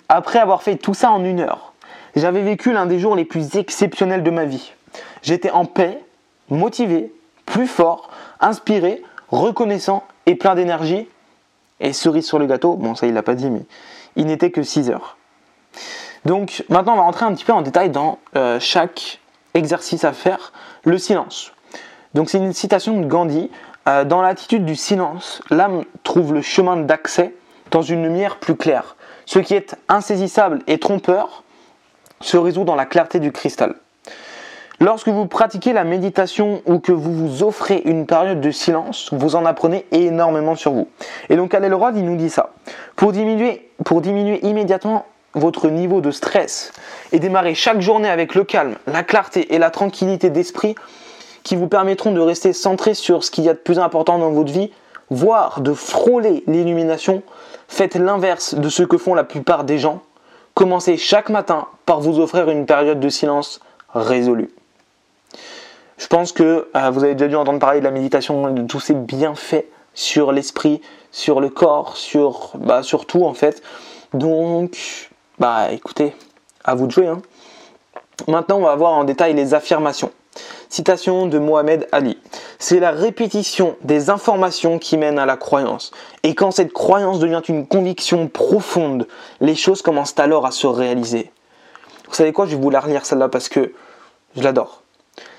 Après 0.08 0.38
avoir 0.38 0.62
fait 0.62 0.76
tout 0.76 0.94
ça 0.94 1.11
en 1.11 1.25
une 1.25 1.41
heure, 1.41 1.73
j'avais 2.20 2.43
vécu 2.43 2.73
l'un 2.73 2.87
des 2.87 2.99
jours 2.99 3.17
les 3.17 3.25
plus 3.25 3.56
exceptionnels 3.56 4.22
de 4.22 4.31
ma 4.31 4.44
vie. 4.44 4.72
J'étais 5.22 5.51
en 5.51 5.65
paix, 5.65 6.03
motivé, 6.48 7.13
plus 7.46 7.67
fort, 7.67 8.10
inspiré, 8.41 9.03
reconnaissant 9.31 10.05
et 10.27 10.34
plein 10.34 10.55
d'énergie. 10.55 11.08
Et 11.81 11.93
cerise 11.93 12.27
sur 12.27 12.39
le 12.39 12.46
gâteau, 12.46 12.75
bon 12.75 12.94
ça 12.94 13.06
il 13.06 13.15
l'a 13.15 13.22
pas 13.22 13.34
dit, 13.34 13.51
mais 13.51 13.63
il 14.17 14.27
n'était 14.27 14.51
que 14.51 14.63
6 14.63 14.91
heures. 14.91 15.17
Donc 16.25 16.65
maintenant 16.69 16.94
on 16.94 16.96
va 16.96 17.03
rentrer 17.03 17.25
un 17.25 17.34
petit 17.34 17.44
peu 17.44 17.53
en 17.53 17.63
détail 17.63 17.91
dans 17.91 18.19
euh, 18.37 18.58
chaque 18.58 19.20
exercice 19.55 20.05
à 20.05 20.13
faire, 20.13 20.53
le 20.84 20.98
silence. 20.98 21.53
Donc 22.15 22.31
c'est 22.31 22.39
une 22.39 22.53
citation 22.53 23.01
de 23.01 23.06
Gandhi. 23.06 23.51
Euh, 23.87 24.05
dans 24.05 24.22
l'attitude 24.22 24.65
du 24.65 24.77
silence, 24.77 25.41
l'âme 25.51 25.84
trouve 26.03 26.34
le 26.34 26.43
chemin 26.43 26.77
d'accès 26.77 27.34
dans 27.70 27.82
une 27.82 28.03
lumière 28.03 28.39
plus 28.39 28.56
claire. 28.56 28.96
Ce 29.25 29.39
qui 29.39 29.55
est 29.55 29.77
insaisissable 29.89 30.63
et 30.67 30.79
trompeur 30.79 31.44
se 32.20 32.37
résout 32.37 32.65
dans 32.65 32.75
la 32.75 32.87
clarté 32.87 33.20
du 33.20 33.32
cristal. 33.32 33.75
Lorsque 34.81 35.08
vous 35.08 35.27
pratiquez 35.27 35.72
la 35.72 35.82
méditation 35.82 36.63
ou 36.67 36.79
que 36.79 36.93
vous 36.93 37.13
vous 37.13 37.43
offrez 37.43 37.82
une 37.84 38.06
période 38.06 38.41
de 38.41 38.51
silence, 38.53 39.08
vous 39.13 39.34
en 39.34 39.44
apprenez 39.44 39.87
énormément 39.91 40.55
sur 40.55 40.72
vous. 40.72 40.89
Et 41.31 41.37
donc 41.37 41.53
Alelrod, 41.53 41.96
il 41.96 42.05
nous 42.05 42.17
dit 42.17 42.31
ça. 42.31 42.51
Pour 42.94 43.10
diminuer, 43.10 43.70
pour 43.84 44.01
diminuer 44.01 44.39
immédiatement 44.46 45.05
votre 45.34 45.69
niveau 45.69 46.01
de 46.01 46.13
stress 46.13 46.72
et 47.10 47.19
démarrer 47.19 47.55
chaque 47.55 47.81
journée 47.81 48.08
avec 48.08 48.37
le 48.37 48.44
calme, 48.44 48.77
la 48.87 49.03
clarté 49.03 49.53
et 49.53 49.58
la 49.58 49.70
tranquillité 49.70 50.31
d'esprit 50.31 50.77
qui 51.43 51.56
vous 51.56 51.67
permettront 51.67 52.13
de 52.13 52.20
rester 52.20 52.53
centré 52.53 52.94
sur 52.94 53.25
ce 53.25 53.31
qu'il 53.31 53.44
y 53.44 53.48
a 53.48 53.55
de 53.55 53.58
plus 53.58 53.81
important 53.81 54.19
dans 54.19 54.31
votre 54.31 54.53
vie, 54.53 54.70
voire 55.10 55.60
de 55.60 55.72
frôler 55.72 56.44
l'illumination, 56.46 57.22
faites 57.67 57.96
l'inverse 57.96 58.55
de 58.55 58.69
ce 58.69 58.82
que 58.82 58.96
font 58.96 59.15
la 59.15 59.25
plupart 59.25 59.65
des 59.65 59.79
gens. 59.79 60.03
Commencez 60.58 60.96
chaque 60.96 61.29
matin 61.29 61.69
par 61.86 62.00
vous 62.00 62.19
offrir 62.19 62.50
une 62.50 62.67
période 62.67 62.98
de 62.98 63.08
silence 63.08 63.60
résolue. 63.94 64.50
Je 65.98 66.08
pense 66.08 66.32
que 66.32 66.67
euh, 66.74 66.91
vous 66.91 67.05
avez 67.05 67.15
déjà 67.15 67.29
dû 67.29 67.36
entendre 67.36 67.60
parler 67.60 67.79
de 67.79 67.84
la 67.84 67.93
méditation, 67.93 68.50
de 68.50 68.62
tous 68.62 68.81
ces 68.81 68.94
bienfaits 68.94 69.67
sur 69.94 70.32
l'esprit, 70.32 70.82
sur 71.12 71.41
le 71.41 71.48
corps, 71.48 71.96
sur, 71.96 72.50
bah, 72.56 72.82
sur 72.82 73.06
tout 73.06 73.22
en 73.24 73.34
fait. 73.34 73.62
Donc, 74.15 75.10
bah 75.38 75.70
écoutez, 75.70 76.12
à 76.65 76.74
vous 76.74 76.88
de 76.88 76.91
jouer. 76.91 77.06
Hein. 77.06 77.22
Maintenant, 78.27 78.56
on 78.56 78.65
va 78.65 78.74
voir 78.74 78.94
en 78.94 79.05
détail 79.05 79.34
les 79.34 79.55
affirmations. 79.55 80.10
Citation 80.69 81.27
de 81.27 81.39
Mohamed 81.39 81.89
Ali. 81.93 82.19
C'est 82.58 82.79
la 82.79 82.91
répétition 82.91 83.77
des 83.82 84.10
informations 84.10 84.79
qui 84.79 84.98
mènent 84.98 85.19
à 85.19 85.25
la 85.25 85.37
croyance. 85.37 85.93
Et 86.22 86.34
quand 86.34 86.51
cette 86.51 86.72
croyance 86.72 87.19
devient 87.19 87.43
une 87.48 87.67
conviction 87.67 88.29
profonde, 88.29 89.06
les 89.41 89.55
choses 89.55 89.81
commencent 89.81 90.19
alors 90.19 90.44
à 90.44 90.51
se 90.51 90.67
réaliser. 90.67 91.31
Vous 92.08 92.15
savez 92.15 92.32
quoi? 92.32 92.46
Je 92.46 92.56
vais 92.56 92.63
vous 92.63 92.70
la 92.70 92.81
relire 92.81 93.06
celle-là 93.06 93.29
parce 93.29 93.48
que 93.48 93.72
je 94.37 94.43
l'adore. 94.43 94.82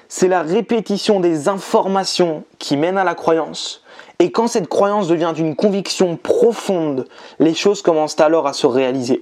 C'est 0.07 0.27
la 0.27 0.41
répétition 0.41 1.19
des 1.19 1.47
informations 1.47 2.43
qui 2.57 2.75
mènent 2.75 2.97
à 2.97 3.03
la 3.03 3.13
croyance. 3.13 3.83
Et 4.21 4.31
quand 4.31 4.47
cette 4.47 4.67
croyance 4.67 5.07
devient 5.07 5.33
une 5.37 5.55
conviction 5.55 6.17
profonde, 6.17 7.07
les 7.39 7.53
choses 7.53 7.81
commencent 7.81 8.19
alors 8.19 8.47
à 8.47 8.53
se 8.53 8.67
réaliser. 8.67 9.21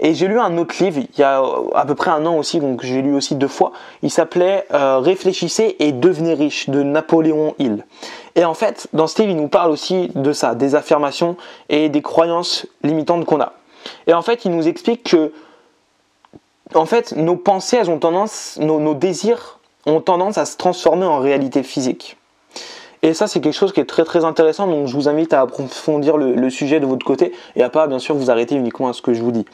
Et 0.00 0.14
j'ai 0.14 0.26
lu 0.26 0.40
un 0.40 0.58
autre 0.58 0.74
livre, 0.82 0.98
il 0.98 1.20
y 1.20 1.22
a 1.22 1.40
à 1.76 1.86
peu 1.86 1.94
près 1.94 2.10
un 2.10 2.26
an 2.26 2.36
aussi, 2.36 2.58
donc 2.58 2.82
j'ai 2.82 3.02
lu 3.02 3.14
aussi 3.14 3.36
deux 3.36 3.46
fois. 3.46 3.70
Il 4.02 4.10
s'appelait 4.10 4.66
euh, 4.74 4.98
Réfléchissez 4.98 5.76
et 5.78 5.92
devenez 5.92 6.34
riche 6.34 6.68
de 6.68 6.82
Napoléon 6.82 7.54
Hill. 7.60 7.86
Et 8.34 8.44
en 8.44 8.54
fait, 8.54 8.88
dans 8.92 9.06
ce 9.06 9.22
livre, 9.22 9.30
il 9.30 9.36
nous 9.36 9.46
parle 9.46 9.70
aussi 9.70 10.10
de 10.16 10.32
ça, 10.32 10.56
des 10.56 10.74
affirmations 10.74 11.36
et 11.68 11.88
des 11.88 12.02
croyances 12.02 12.66
limitantes 12.82 13.24
qu'on 13.26 13.40
a. 13.40 13.52
Et 14.08 14.12
en 14.12 14.22
fait, 14.22 14.44
il 14.44 14.50
nous 14.50 14.66
explique 14.66 15.04
que, 15.04 15.32
en 16.74 16.86
fait, 16.86 17.12
nos 17.12 17.36
pensées, 17.36 17.88
ont 17.88 18.00
tendance, 18.00 18.58
nos 18.60 18.94
désirs 18.94 19.60
ont 19.86 20.00
tendance 20.00 20.36
à 20.36 20.46
se 20.46 20.56
transformer 20.56 21.06
en 21.06 21.20
réalité 21.20 21.62
physique. 21.62 22.16
Et 23.04 23.14
ça, 23.14 23.26
c'est 23.26 23.40
quelque 23.40 23.54
chose 23.54 23.72
qui 23.72 23.80
est 23.80 23.84
très 23.84 24.04
très 24.04 24.24
intéressant. 24.24 24.68
Donc, 24.68 24.86
je 24.86 24.94
vous 24.94 25.08
invite 25.08 25.32
à 25.32 25.40
approfondir 25.40 26.16
le, 26.16 26.50
sujet 26.50 26.78
de 26.78 26.86
votre 26.86 27.04
côté 27.04 27.32
et 27.56 27.62
à 27.62 27.68
pas, 27.68 27.88
bien 27.88 27.98
sûr, 27.98 28.14
vous 28.14 28.30
arrêter 28.30 28.54
uniquement 28.54 28.88
à 28.88 28.92
ce 28.92 29.02
que 29.02 29.12
je 29.12 29.22
vous 29.22 29.32
dis. 29.32 29.44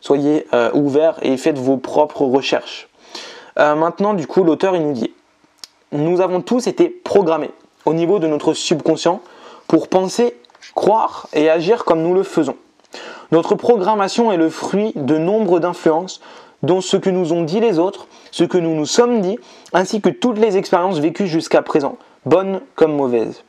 Soyez 0.00 0.46
euh, 0.54 0.70
ouverts 0.72 1.18
et 1.20 1.36
faites 1.36 1.58
vos 1.58 1.76
propres 1.76 2.22
recherches. 2.22 2.88
Euh, 3.58 3.74
maintenant, 3.74 4.14
du 4.14 4.26
coup, 4.26 4.44
l'auteur, 4.44 4.74
il 4.76 4.82
nous 4.82 4.92
dit 4.92 5.12
Nous 5.92 6.22
avons 6.22 6.40
tous 6.40 6.66
été 6.66 6.88
programmés 6.88 7.50
au 7.84 7.92
niveau 7.92 8.18
de 8.18 8.26
notre 8.26 8.54
subconscient 8.54 9.20
pour 9.68 9.88
penser, 9.88 10.34
croire 10.74 11.28
et 11.34 11.50
agir 11.50 11.84
comme 11.84 12.02
nous 12.02 12.14
le 12.14 12.22
faisons. 12.22 12.56
Notre 13.30 13.56
programmation 13.56 14.32
est 14.32 14.36
le 14.38 14.48
fruit 14.48 14.92
de 14.94 15.18
nombre 15.18 15.60
d'influences 15.60 16.22
dont 16.62 16.80
ce 16.80 16.96
que 16.96 17.10
nous 17.10 17.32
ont 17.32 17.42
dit 17.42 17.60
les 17.60 17.78
autres, 17.78 18.06
ce 18.30 18.44
que 18.44 18.56
nous 18.56 18.74
nous 18.74 18.86
sommes 18.86 19.20
dit, 19.20 19.38
ainsi 19.74 20.00
que 20.00 20.08
toutes 20.08 20.38
les 20.38 20.56
expériences 20.56 20.98
vécues 20.98 21.26
jusqu'à 21.26 21.60
présent, 21.60 21.98
bonne 22.26 22.60
comme 22.74 22.94
mauvaise. 22.94 23.44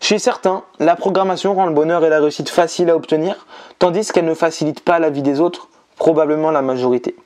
Chez 0.00 0.18
certains, 0.18 0.64
la 0.78 0.96
programmation 0.96 1.54
rend 1.54 1.66
le 1.66 1.72
bonheur 1.72 2.04
et 2.04 2.10
la 2.10 2.20
réussite 2.20 2.50
faciles 2.50 2.90
à 2.90 2.96
obtenir, 2.96 3.46
tandis 3.78 4.12
qu'elle 4.12 4.26
ne 4.26 4.34
facilite 4.34 4.80
pas 4.80 4.98
la 4.98 5.10
vie 5.10 5.22
des 5.22 5.40
autres, 5.40 5.68
probablement 5.96 6.50
la 6.50 6.60
majorité. 6.60 7.16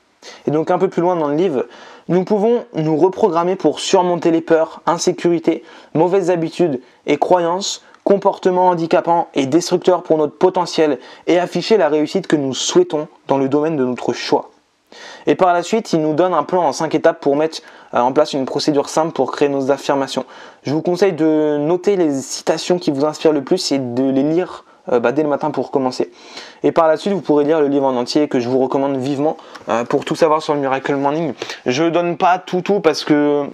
Et 0.47 0.51
donc 0.51 0.71
un 0.71 0.79
peu 0.79 0.89
plus 0.89 1.03
loin 1.03 1.17
dans 1.17 1.29
le 1.29 1.35
livre, 1.35 1.67
nous 2.09 2.25
pouvons 2.25 2.65
nous 2.75 2.97
reprogrammer 2.97 3.57
pour 3.57 3.81
surmonter 3.81 4.31
les 4.31 4.41
peurs, 4.43 4.83
insécurités, 4.87 5.65
mauvaises 5.95 6.31
habitudes 6.31 6.81
et 7.07 7.17
croyances, 7.17 7.83
comportements 8.05 8.69
handicapants 8.69 9.29
et 9.35 9.47
destructeurs 9.47 10.03
pour 10.03 10.19
notre 10.19 10.37
potentiel 10.37 10.99
et 11.27 11.39
afficher 11.39 11.77
la 11.77 11.89
réussite 11.89 12.27
que 12.27 12.37
nous 12.37 12.55
souhaitons 12.55 13.09
dans 13.27 13.39
le 13.39 13.49
domaine 13.49 13.77
de 13.77 13.85
notre 13.85 14.13
choix. 14.13 14.51
Et 15.27 15.35
par 15.35 15.53
la 15.53 15.63
suite, 15.63 15.93
il 15.93 16.01
nous 16.01 16.15
donne 16.15 16.35
un 16.35 16.43
plan 16.43 16.63
en 16.63 16.73
5 16.73 16.95
étapes 16.95 17.21
pour 17.21 17.37
mettre 17.37 17.61
euh, 17.95 17.99
en 17.99 18.13
place 18.13 18.33
une 18.33 18.45
procédure 18.45 18.89
simple 18.89 19.13
pour 19.13 19.33
créer 19.33 19.49
nos 19.49 19.71
affirmations. 19.71 20.25
Je 20.63 20.73
vous 20.73 20.83
conseille 20.83 21.13
de 21.13 21.57
noter 21.59 21.97
les 21.97 22.21
citations 22.21 22.79
qui 22.79 22.91
vous 22.91 23.05
inspirent 23.05 23.33
le 23.33 23.43
plus 23.43 23.73
et 23.73 23.79
de 23.79 24.11
les 24.11 24.23
lire 24.23 24.65
euh, 24.91 25.01
bah, 25.01 25.13
dès 25.13 25.23
le 25.23 25.29
matin 25.29 25.51
pour 25.51 25.71
commencer. 25.71 26.11
Et 26.63 26.73
par 26.73 26.89
la 26.89 26.97
suite, 26.97 27.13
vous 27.13 27.21
pourrez 27.21 27.45
lire 27.45 27.61
le 27.61 27.69
livre 27.69 27.87
en 27.87 27.97
entier 27.97 28.29
que 28.29 28.41
je 28.41 28.49
vous 28.49 28.59
recommande 28.59 28.97
vivement 28.97 29.37
euh, 29.69 29.85
pour 29.85 30.05
tout 30.05 30.15
savoir 30.15 30.43
sur 30.43 30.55
le 30.55 30.61
Miracle 30.61 30.95
Morning. 30.97 31.35
Je 31.67 31.85
ne 31.85 31.91
donne 31.91 32.17
pas 32.17 32.39
tout 32.39 32.63
tout 32.63 32.81
parce 32.81 33.05
que 33.05 33.45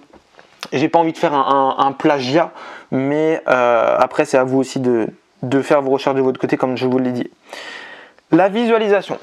j'ai 0.73 0.89
pas 0.89 0.99
envie 0.99 1.13
de 1.13 1.19
faire 1.19 1.33
un, 1.33 1.93
plagiat, 1.93 2.51
mais 2.91 3.41
après 3.47 4.25
c'est 4.25 4.37
à 4.37 4.43
vous 4.43 4.59
aussi 4.59 4.81
de, 4.81 5.07
de 5.45 5.63
faire 5.63 5.81
vos 5.81 5.93
recherches 5.93 6.17
de 6.17 6.23
votre 6.23 6.41
côté 6.41 6.57
comme 6.57 6.77
je 6.77 6.87
vous 6.87 6.99
l'ai 6.99 7.13
dit. 7.13 7.31
La 8.33 8.49
visualisation. 8.49 9.19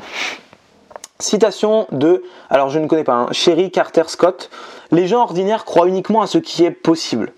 Citation 1.24 1.88
de, 1.94 2.22
alors 2.50 2.68
je 2.68 2.80
ne 2.80 2.86
connais 2.86 3.06
pas, 3.06 3.14
hein, 3.14 3.28
Sherry 3.32 3.72
Carter 3.72 4.04
Scott. 4.08 4.50
Les 4.92 5.08
gens 5.08 5.22
ordinaires 5.22 5.64
croient 5.64 5.88
uniquement 5.88 6.22
à 6.22 6.28
ce 6.28 6.38
qui 6.38 6.66
est 6.66 6.72
possible. 6.72 7.32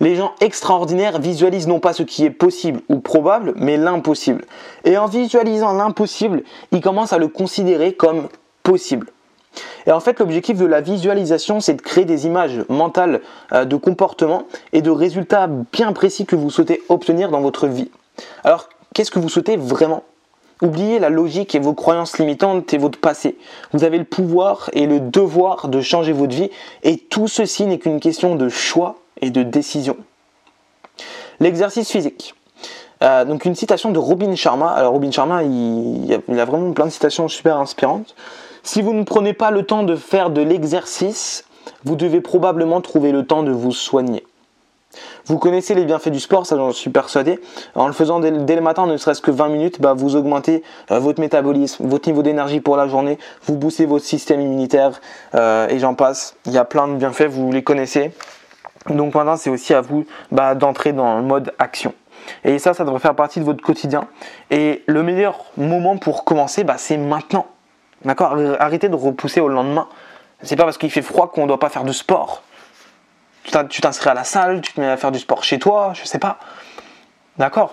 Les 0.00 0.16
gens 0.16 0.32
extraordinaires 0.40 1.20
visualisent 1.20 1.68
non 1.68 1.80
pas 1.80 1.92
ce 1.92 2.02
qui 2.02 2.24
est 2.24 2.30
possible 2.30 2.80
ou 2.88 3.00
probable, 3.00 3.52
mais 3.56 3.76
l'impossible. 3.76 4.46
Et 4.86 4.96
en 4.96 5.04
visualisant 5.04 5.74
l'impossible, 5.74 6.44
ils 6.72 6.80
commencent 6.80 7.12
à 7.12 7.18
le 7.18 7.28
considérer 7.28 7.92
comme 7.92 8.28
possible. 8.62 9.10
Et 9.86 9.92
en 9.92 10.00
fait, 10.00 10.18
l'objectif 10.18 10.56
de 10.56 10.64
la 10.64 10.80
visualisation, 10.80 11.60
c'est 11.60 11.74
de 11.74 11.82
créer 11.82 12.06
des 12.06 12.24
images 12.24 12.64
mentales 12.70 13.20
euh, 13.52 13.66
de 13.66 13.76
comportement 13.76 14.44
et 14.72 14.80
de 14.80 14.90
résultats 14.90 15.46
bien 15.46 15.92
précis 15.92 16.24
que 16.24 16.36
vous 16.36 16.48
souhaitez 16.48 16.82
obtenir 16.88 17.30
dans 17.30 17.42
votre 17.42 17.66
vie. 17.66 17.90
Alors, 18.44 18.70
qu'est-ce 18.94 19.10
que 19.10 19.18
vous 19.18 19.28
souhaitez 19.28 19.58
vraiment 19.58 20.04
Oubliez 20.62 20.98
la 20.98 21.10
logique 21.10 21.54
et 21.54 21.58
vos 21.58 21.74
croyances 21.74 22.18
limitantes 22.18 22.72
et 22.72 22.78
votre 22.78 22.98
passé. 22.98 23.36
Vous 23.72 23.84
avez 23.84 23.98
le 23.98 24.04
pouvoir 24.04 24.70
et 24.72 24.86
le 24.86 25.00
devoir 25.00 25.68
de 25.68 25.80
changer 25.80 26.12
votre 26.12 26.34
vie 26.34 26.50
et 26.82 26.96
tout 26.96 27.28
ceci 27.28 27.66
n'est 27.66 27.78
qu'une 27.78 28.00
question 28.00 28.36
de 28.36 28.48
choix 28.48 28.96
et 29.20 29.30
de 29.30 29.42
décision. 29.42 29.96
L'exercice 31.40 31.90
physique. 31.90 32.34
Euh, 33.02 33.24
donc 33.24 33.44
une 33.44 33.54
citation 33.54 33.90
de 33.90 33.98
Robin 33.98 34.34
Sharma. 34.36 34.70
Alors 34.70 34.92
Robin 34.92 35.10
Sharma, 35.10 35.42
il, 35.42 36.20
il, 36.28 36.40
a 36.40 36.44
vraiment 36.44 36.72
plein 36.72 36.86
de 36.86 36.90
citations 36.90 37.28
super 37.28 37.58
inspirantes. 37.58 38.14
Si 38.62 38.80
vous 38.80 38.94
ne 38.94 39.02
prenez 39.02 39.32
pas 39.32 39.50
le 39.50 39.64
temps 39.64 39.82
de 39.82 39.96
faire 39.96 40.30
de 40.30 40.40
l'exercice, 40.40 41.44
vous 41.84 41.96
devez 41.96 42.20
probablement 42.20 42.80
trouver 42.80 43.12
le 43.12 43.26
temps 43.26 43.42
de 43.42 43.50
vous 43.50 43.72
soigner. 43.72 44.24
Vous 45.26 45.38
connaissez 45.38 45.74
les 45.74 45.86
bienfaits 45.86 46.10
du 46.10 46.20
sport, 46.20 46.44
ça 46.44 46.54
j'en 46.56 46.70
suis 46.72 46.90
persuadé. 46.90 47.40
En 47.74 47.86
le 47.86 47.94
faisant 47.94 48.20
dès, 48.20 48.30
le 48.30 48.60
matin, 48.60 48.86
ne 48.86 48.98
serait-ce 48.98 49.22
que 49.22 49.30
20 49.30 49.48
minutes, 49.48 49.80
bah, 49.80 49.94
vous 49.94 50.16
augmentez 50.16 50.62
euh, 50.90 50.98
votre 50.98 51.18
métabolisme, 51.18 51.86
votre 51.86 52.06
niveau 52.10 52.22
d'énergie 52.22 52.60
pour 52.60 52.76
la 52.76 52.88
journée, 52.88 53.18
vous 53.46 53.56
boostez 53.56 53.86
votre 53.86 54.04
système 54.04 54.42
immunitaire 54.42 55.00
euh, 55.34 55.66
et 55.68 55.78
j'en 55.78 55.94
passe. 55.94 56.36
Il 56.44 56.52
y 56.52 56.58
a 56.58 56.66
plein 56.66 56.88
de 56.88 56.96
bienfaits, 56.96 57.28
vous 57.28 57.50
les 57.50 57.62
connaissez. 57.62 58.10
Donc 58.90 59.14
maintenant, 59.14 59.36
c'est 59.36 59.48
aussi 59.48 59.72
à 59.72 59.80
vous 59.80 60.04
bah, 60.30 60.54
d'entrer 60.54 60.92
dans 60.92 61.16
le 61.16 61.22
mode 61.22 61.54
action. 61.58 61.94
Et 62.44 62.58
ça, 62.58 62.74
ça 62.74 62.84
devrait 62.84 63.00
faire 63.00 63.14
partie 63.14 63.40
de 63.40 63.46
votre 63.46 63.62
quotidien. 63.62 64.08
Et 64.50 64.82
le 64.86 65.02
meilleur 65.02 65.46
moment 65.56 65.96
pour 65.96 66.24
commencer, 66.24 66.64
bah, 66.64 66.74
c'est 66.76 66.98
maintenant. 66.98 67.46
D'accord? 68.04 68.36
Arrêtez 68.60 68.90
de 68.90 68.94
repousser 68.94 69.40
au 69.40 69.48
lendemain. 69.48 69.88
C'est 70.42 70.56
pas 70.56 70.64
parce 70.64 70.76
qu'il 70.76 70.90
fait 70.90 71.00
froid 71.00 71.30
qu'on 71.32 71.44
ne 71.44 71.48
doit 71.48 71.58
pas 71.58 71.70
faire 71.70 71.84
de 71.84 71.92
sport 71.92 72.42
tu 73.68 73.80
t'inscris 73.80 74.10
à 74.10 74.14
la 74.14 74.24
salle, 74.24 74.60
tu 74.60 74.72
te 74.72 74.80
mets 74.80 74.88
à 74.88 74.96
faire 74.96 75.12
du 75.12 75.18
sport 75.18 75.44
chez 75.44 75.58
toi, 75.58 75.92
je 75.94 76.04
sais 76.04 76.18
pas. 76.18 76.38
D'accord 77.36 77.72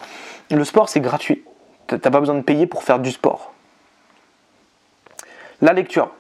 Le 0.50 0.64
sport, 0.64 0.90
c'est 0.90 1.00
gratuit. 1.00 1.44
Tu 1.88 1.96
n'as 1.96 2.00
pas 2.00 2.20
besoin 2.20 2.36
de 2.36 2.42
payer 2.42 2.68
pour 2.68 2.84
faire 2.84 3.00
du 3.00 3.12
sport. 3.12 3.54
La 5.62 5.74
lecture. 5.74 6.12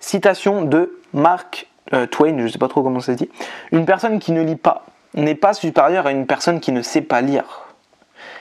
Citation 0.00 0.62
de 0.62 1.00
Mark 1.12 1.68
euh, 1.92 2.06
Twain, 2.06 2.36
je 2.38 2.44
ne 2.44 2.48
sais 2.48 2.58
pas 2.58 2.68
trop 2.68 2.82
comment 2.82 3.00
ça 3.00 3.12
se 3.12 3.18
dit. 3.18 3.30
Une 3.72 3.86
personne 3.86 4.18
qui 4.18 4.32
ne 4.32 4.42
lit 4.42 4.56
pas 4.56 4.84
n'est 5.14 5.34
pas 5.34 5.54
supérieure 5.54 6.06
à 6.06 6.10
une 6.10 6.26
personne 6.26 6.60
qui 6.60 6.72
ne 6.72 6.82
sait 6.82 7.02
pas 7.02 7.20
lire. 7.20 7.44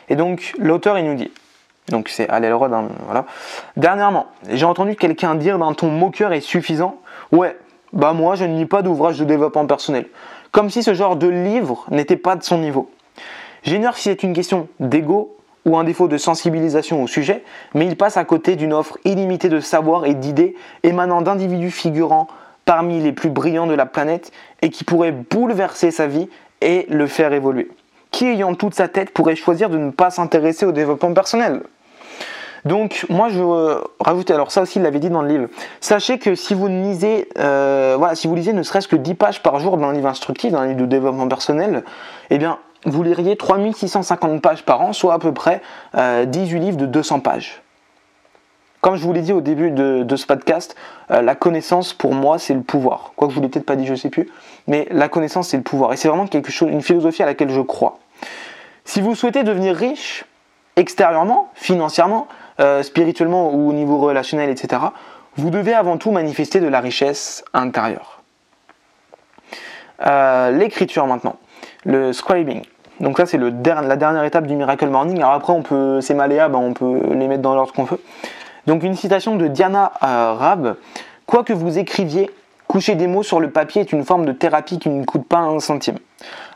Et 0.10 0.16
donc, 0.16 0.54
l'auteur, 0.58 0.98
il 0.98 1.06
nous 1.06 1.16
dit, 1.16 1.32
donc 1.90 2.10
c'est 2.10 2.30
à 2.30 2.38
hein, 2.38 2.88
voilà. 3.06 3.26
Dernièrement, 3.78 4.28
j'ai 4.50 4.66
entendu 4.66 4.96
quelqu'un 4.96 5.36
dire 5.36 5.60
d'un 5.60 5.74
ton 5.74 5.90
moqueur 5.90 6.34
et 6.34 6.42
suffisant, 6.42 7.00
ouais, 7.32 7.58
bah 7.94 8.14
moi 8.14 8.36
je 8.36 8.46
ne 8.46 8.58
lis 8.58 8.66
pas 8.66 8.82
d'ouvrage 8.82 9.20
de 9.20 9.26
développement 9.26 9.66
personnel. 9.66 10.08
Comme 10.52 10.70
si 10.70 10.84
ce 10.84 10.94
genre 10.94 11.16
de 11.16 11.28
livre 11.28 11.86
n'était 11.90 12.18
pas 12.18 12.36
de 12.36 12.44
son 12.44 12.58
niveau. 12.58 12.90
J'ignore 13.64 13.96
si 13.96 14.04
c'est 14.04 14.24
une 14.24 14.34
question 14.34 14.68
d'ego 14.80 15.38
ou 15.66 15.78
un 15.78 15.84
défaut 15.84 16.08
de 16.08 16.18
sensibilisation 16.18 17.02
au 17.02 17.08
sujet, 17.08 17.44
mais 17.74 17.86
il 17.86 17.96
passe 17.96 18.18
à 18.18 18.26
côté 18.26 18.56
d'une 18.56 18.74
offre 18.74 18.98
illimitée 19.06 19.50
de 19.50 19.62
savoir 19.62 20.06
et 20.06 20.14
d'idées 20.14 20.56
émanant 20.84 21.22
d'individus 21.22 21.72
figurant 21.72 22.28
parmi 22.66 23.00
les 23.00 23.14
plus 23.14 23.30
brillants 23.30 23.68
de 23.68 23.74
la 23.74 23.86
planète 23.86 24.32
et 24.62 24.70
qui 24.70 24.84
pourraient 24.84 25.14
bouleverser 25.14 25.92
sa 25.92 26.08
vie 26.08 26.30
et 26.62 26.86
le 26.90 27.08
faire 27.08 27.34
évoluer. 27.34 27.70
Qui 28.12 28.26
ayant 28.26 28.56
toute 28.56 28.74
sa 28.74 28.88
tête 28.88 29.12
pourrait 29.12 29.36
choisir 29.36 29.70
de 29.70 29.78
ne 29.78 29.92
pas 29.92 30.10
s'intéresser 30.10 30.66
au 30.66 30.72
développement 30.72 31.14
personnel? 31.14 31.64
Donc 32.66 33.06
moi 33.10 33.30
je 33.30 33.40
veux 33.40 33.84
rajouter, 34.00 34.34
alors 34.34 34.52
ça 34.52 34.62
aussi 34.62 34.80
il 34.80 34.84
l'avait 34.84 35.00
dit 35.00 35.10
dans 35.10 35.22
le 35.22 35.28
livre, 35.28 35.48
sachez 35.82 36.18
que 36.18 36.36
si 36.36 36.54
vous 36.54 36.68
lisez, 36.68 37.28
euh, 37.38 37.96
voilà, 37.98 38.16
si 38.16 38.28
vous 38.28 38.36
lisez 38.36 38.54
ne 38.54 38.64
serait-ce 38.64 38.88
que 38.88 38.96
10 38.96 39.16
pages 39.16 39.44
par 39.44 39.60
jour 39.60 39.78
dans 39.78 39.88
un 39.88 39.94
livre 39.94 40.08
instructif, 40.08 40.52
dans 40.52 40.60
un 40.60 40.68
livre 40.68 40.80
de 40.80 40.86
développement 40.86 41.28
personnel, 41.28 41.84
eh 42.30 42.38
bien 42.38 42.60
vous 42.86 43.04
liriez 43.04 43.36
3650 43.36 44.42
pages 44.42 44.64
par 44.64 44.82
an, 44.82 44.94
soit 44.94 45.14
à 45.14 45.20
peu 45.20 45.34
près 45.34 45.62
18 45.94 45.98
euh, 46.00 46.60
livres 46.60 46.78
de 46.78 46.86
200 46.86 47.20
pages. 47.20 47.62
Comme 48.82 48.98
je 48.98 49.04
vous 49.04 49.14
l'ai 49.14 49.22
dit 49.22 49.32
au 49.32 49.40
début 49.40 49.72
de, 49.72 50.16
ce 50.16 50.26
podcast, 50.26 50.76
euh, 51.12 51.22
la 51.22 51.36
connaissance 51.36 51.94
pour 51.94 52.14
moi 52.14 52.38
c'est 52.40 52.54
le 52.54 52.62
pouvoir. 52.62 53.14
Quoi 53.16 53.28
que 53.28 53.34
je 53.34 53.38
vous 53.38 53.42
l'ai 53.42 53.50
peut-être 53.50 53.66
pas 53.66 53.78
dit, 53.78 53.86
je 53.86 53.96
sais 53.96 54.10
plus, 54.10 54.30
mais 54.68 54.88
la 54.92 55.10
connaissance 55.10 55.50
c'est 55.50 55.58
le 55.58 55.64
pouvoir 55.64 55.94
et 55.94 55.98
c'est 55.98 56.08
vraiment 56.08 56.28
quelque 56.28 56.52
chose, 56.52 56.70
une 56.70 56.82
philosophie 56.82 57.24
à 57.24 57.26
laquelle 57.26 57.50
je 57.50 57.62
crois. 57.62 58.00
Si 58.86 59.00
vous 59.00 59.16
souhaitez 59.16 59.44
devenir 59.44 59.76
riche 59.76 60.26
extérieurement, 60.76 61.50
financièrement, 61.54 62.28
euh, 62.60 62.84
spirituellement 62.84 63.54
ou 63.54 63.70
au 63.70 63.74
niveau 63.74 63.98
relationnel, 63.98 64.50
etc., 64.50 64.82
vous 65.36 65.50
devez 65.50 65.74
avant 65.74 65.98
tout 65.98 66.12
manifester 66.12 66.60
de 66.60 66.68
la 66.68 66.80
richesse 66.80 67.44
intérieure. 67.54 68.22
Euh, 70.06 70.52
l'écriture 70.52 71.08
maintenant. 71.08 71.38
le 71.86 72.14
scribing. 72.14 72.62
Donc 73.00 73.18
ça 73.18 73.26
c'est 73.26 73.38
la 73.38 73.96
dernière 73.96 74.24
étape 74.24 74.46
du 74.46 74.56
Miracle 74.56 74.88
Morning. 74.88 75.18
Alors 75.18 75.34
après 75.34 75.54
on 75.54 75.62
peut, 75.62 76.02
ces 76.02 76.14
maléas, 76.14 76.50
ben, 76.50 76.60
on 76.60 76.74
peut 76.74 77.02
les 77.14 77.28
mettre 77.28 77.42
dans 77.42 77.56
l'ordre 77.56 77.74
qu'on 77.74 77.84
veut. 77.84 78.00
Donc 78.68 78.84
une 78.84 78.96
citation 78.96 79.36
de 79.36 79.48
Diana 79.48 79.92
euh, 80.04 80.34
Rab. 80.34 80.76
Quoi 81.26 81.44
que 81.44 81.54
vous 81.54 81.80
écriviez, 81.80 82.30
coucher 82.74 82.96
des 82.96 83.06
mots 83.06 83.22
sur 83.22 83.40
le 83.40 83.52
papier 83.52 83.82
est 83.82 83.92
une 83.94 84.04
forme 84.04 84.26
de 84.26 84.32
thérapie 84.32 84.80
qui 84.80 84.90
ne 84.90 85.06
coûte 85.06 85.28
pas 85.28 85.38
un 85.38 85.60
centime. 85.60 86.00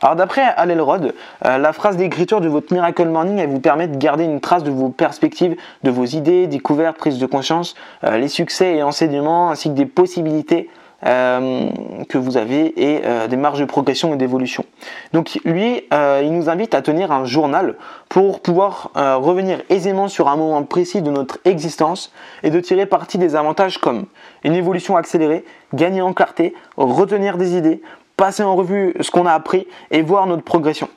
Alors 0.02 0.16
d'après 0.16 0.42
Al 0.42 0.68
Elrod, 0.68 1.14
euh, 1.44 1.58
la 1.58 1.72
phrase 1.72 1.96
d'écriture 1.96 2.40
de 2.40 2.48
votre 2.48 2.72
Miracle 2.72 3.06
Morning, 3.06 3.38
elle 3.38 3.50
vous 3.50 3.60
permet 3.60 3.86
de 3.86 3.96
garder 3.96 4.24
une 4.24 4.40
trace 4.40 4.64
de 4.64 4.72
vos 4.72 4.88
perspectives, 4.88 5.54
de 5.84 5.90
vos 5.92 6.06
idées, 6.06 6.48
découvertes, 6.48 6.96
prises 6.96 7.20
de 7.20 7.26
conscience, 7.26 7.76
euh, 8.02 8.18
les 8.18 8.26
succès 8.26 8.74
et 8.74 8.82
enseignements, 8.82 9.50
ainsi 9.50 9.68
que 9.68 9.74
des 9.74 9.86
possibilités 9.86 10.68
euh, 11.06 11.68
que 12.08 12.18
vous 12.18 12.36
avez 12.36 12.94
et 12.94 13.02
des 13.28 13.36
marges 13.36 13.60
de 13.60 13.64
progression 13.64 14.14
et 14.14 14.16
d'évolution. 14.16 14.64
Donc 15.12 15.38
lui, 15.44 15.84
il 15.92 16.32
nous 16.32 16.48
invite 16.48 16.74
à 16.74 16.82
tenir 16.82 17.12
un 17.12 17.24
journal 17.24 17.76
pour 18.08 18.40
pouvoir 18.40 18.90
revenir 18.94 19.62
aisément 19.68 20.08
sur 20.08 20.28
un 20.28 20.36
moment 20.36 20.62
précis 20.62 21.02
de 21.02 21.10
notre 21.10 21.38
existence 21.44 22.12
et 22.42 22.50
de 22.50 22.60
tirer 22.60 22.86
parti 22.86 23.18
des 23.18 23.36
avantages 23.36 23.78
comme 23.78 24.06
une 24.44 24.54
évolution 24.54 24.96
accélérée, 24.96 25.44
gagner 25.74 26.02
en 26.02 26.12
clarté, 26.12 26.54
retenir 26.76 27.38
des 27.38 27.56
idées, 27.56 27.82
passer 28.16 28.42
en 28.42 28.56
revue 28.56 28.94
ce 29.00 29.10
qu'on 29.10 29.26
a 29.26 29.32
appris 29.32 29.66
et 29.90 30.02
voir 30.02 30.26
notre 30.26 30.42
progression. 30.42 30.88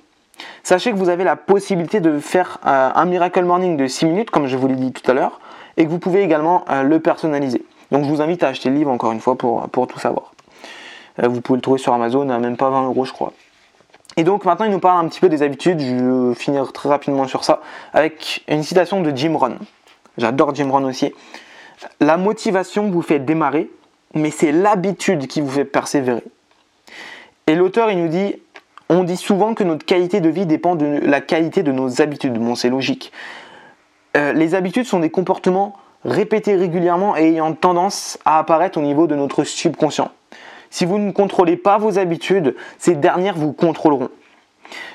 Sachez 0.63 0.91
que 0.91 0.97
vous 0.97 1.09
avez 1.09 1.23
la 1.23 1.35
possibilité 1.35 1.99
de 1.99 2.19
faire 2.19 2.59
euh, 2.65 2.89
un 2.93 3.05
Miracle 3.05 3.43
Morning 3.43 3.77
de 3.77 3.87
6 3.87 4.05
minutes, 4.05 4.31
comme 4.31 4.47
je 4.47 4.57
vous 4.57 4.67
l'ai 4.67 4.75
dit 4.75 4.91
tout 4.91 5.09
à 5.09 5.13
l'heure, 5.13 5.39
et 5.77 5.85
que 5.85 5.89
vous 5.89 5.99
pouvez 5.99 6.23
également 6.23 6.65
euh, 6.69 6.83
le 6.83 6.99
personnaliser. 6.99 7.63
Donc 7.91 8.05
je 8.05 8.09
vous 8.09 8.21
invite 8.21 8.43
à 8.43 8.47
acheter 8.47 8.69
le 8.69 8.75
livre 8.75 8.91
encore 8.91 9.11
une 9.11 9.19
fois 9.19 9.37
pour, 9.37 9.87
tout 9.87 9.99
savoir. 9.99 10.33
Euh, 11.21 11.27
vous 11.27 11.41
pouvez 11.41 11.57
le 11.57 11.61
trouver 11.61 11.77
sur 11.77 11.93
Amazon 11.93 12.29
à 12.29 12.39
même 12.39 12.57
pas 12.57 12.69
20 12.69 12.85
euros 12.85 13.05
je 13.05 13.11
crois. 13.11 13.33
Et 14.17 14.23
donc 14.23 14.45
maintenant 14.45 14.65
il 14.65 14.71
nous 14.71 14.79
parle 14.79 15.05
un 15.05 15.09
petit 15.09 15.19
peu 15.19 15.29
des 15.29 15.43
habitudes, 15.43 15.79
je 15.79 16.29
vais 16.29 16.35
finir 16.35 16.71
très 16.73 16.89
rapidement 16.89 17.27
sur 17.27 17.43
ça, 17.43 17.61
avec 17.93 18.43
une 18.47 18.63
citation 18.63 19.01
de 19.01 19.15
Jim 19.15 19.35
Rohn. 19.35 19.57
J'adore 20.17 20.53
Jim 20.55 20.69
Rohn 20.69 20.85
aussi. 20.85 21.13
La 21.99 22.17
motivation 22.17 22.89
vous 22.89 23.01
fait 23.01 23.19
démarrer, 23.19 23.69
mais 24.13 24.31
c'est 24.31 24.51
l'habitude 24.51 25.27
qui 25.27 25.41
vous 25.41 25.49
fait 25.49 25.65
persévérer. 25.65 26.23
Et 27.47 27.55
l'auteur, 27.55 27.89
il 27.89 27.97
nous 27.97 28.07
dit, 28.07 28.35
on 28.89 29.03
dit 29.03 29.17
souvent 29.17 29.53
que 29.53 29.63
notre 29.63 29.85
qualité 29.85 30.21
de 30.21 30.29
vie 30.29 30.45
dépend 30.45 30.75
de 30.75 30.85
la 30.85 31.21
qualité 31.21 31.63
de 31.63 31.71
nos 31.71 32.01
habitudes. 32.01 32.33
Bon, 32.33 32.55
c'est 32.55 32.69
logique. 32.69 33.11
Euh, 34.17 34.33
les 34.33 34.53
habitudes 34.53 34.85
sont 34.85 34.99
des 34.99 35.09
comportements 35.09 35.75
répétés 36.05 36.55
régulièrement 36.55 37.15
et 37.15 37.29
ayant 37.29 37.53
tendance 37.53 38.17
à 38.25 38.39
apparaître 38.39 38.77
au 38.77 38.81
niveau 38.81 39.07
de 39.07 39.15
notre 39.15 39.43
subconscient. 39.43 40.11
Si 40.69 40.85
vous 40.85 40.97
ne 40.97 41.11
contrôlez 41.11 41.57
pas 41.57 41.77
vos 41.77 41.99
habitudes, 41.99 42.55
ces 42.77 42.95
dernières 42.95 43.35
vous 43.35 43.51
contrôleront. 43.51 44.09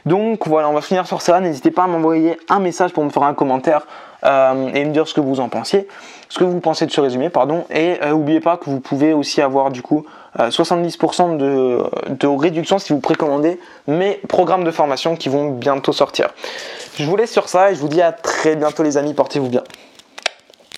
Donc 0.06 0.46
voilà, 0.46 0.68
on 0.68 0.72
va 0.72 0.80
finir 0.80 1.06
sur 1.06 1.20
ça. 1.20 1.38
N'hésitez 1.40 1.70
pas 1.70 1.84
à 1.84 1.86
m'envoyer 1.86 2.38
un 2.48 2.60
message 2.60 2.92
pour 2.92 3.04
me 3.04 3.10
faire 3.10 3.24
un 3.24 3.34
commentaire 3.34 3.86
euh, 4.24 4.70
et 4.72 4.84
me 4.84 4.92
dire 4.92 5.06
ce 5.06 5.14
que 5.14 5.20
vous 5.20 5.40
en 5.40 5.48
pensiez, 5.48 5.86
ce 6.28 6.38
que 6.38 6.44
vous 6.44 6.60
pensez 6.60 6.86
de 6.86 6.90
ce 6.90 7.00
résumé, 7.00 7.28
pardon. 7.28 7.66
Et 7.70 7.98
n'oubliez 8.08 8.38
euh, 8.38 8.42
pas 8.42 8.56
que 8.56 8.70
vous 8.70 8.80
pouvez 8.80 9.12
aussi 9.12 9.42
avoir 9.42 9.70
du 9.70 9.82
coup 9.82 10.06
70% 10.38 11.40
euh, 11.40 11.82
de, 12.08 12.26
réduction 12.26 12.78
si 12.78 12.92
vous 12.92 13.00
précommandez 13.00 13.60
mes 13.86 14.14
programmes 14.28 14.64
de 14.64 14.70
formation 14.70 15.16
qui 15.16 15.28
vont 15.28 15.50
bientôt 15.50 15.92
sortir. 15.92 16.30
Je 16.96 17.04
vous 17.04 17.16
laisse 17.16 17.32
sur 17.32 17.48
ça 17.48 17.70
et 17.70 17.74
je 17.74 17.80
vous 17.80 17.88
dis 17.88 18.02
à 18.02 18.12
très 18.12 18.56
bientôt 18.56 18.82
les 18.82 18.96
amis, 18.96 19.12
portez-vous 19.12 19.48
bien. 19.48 19.62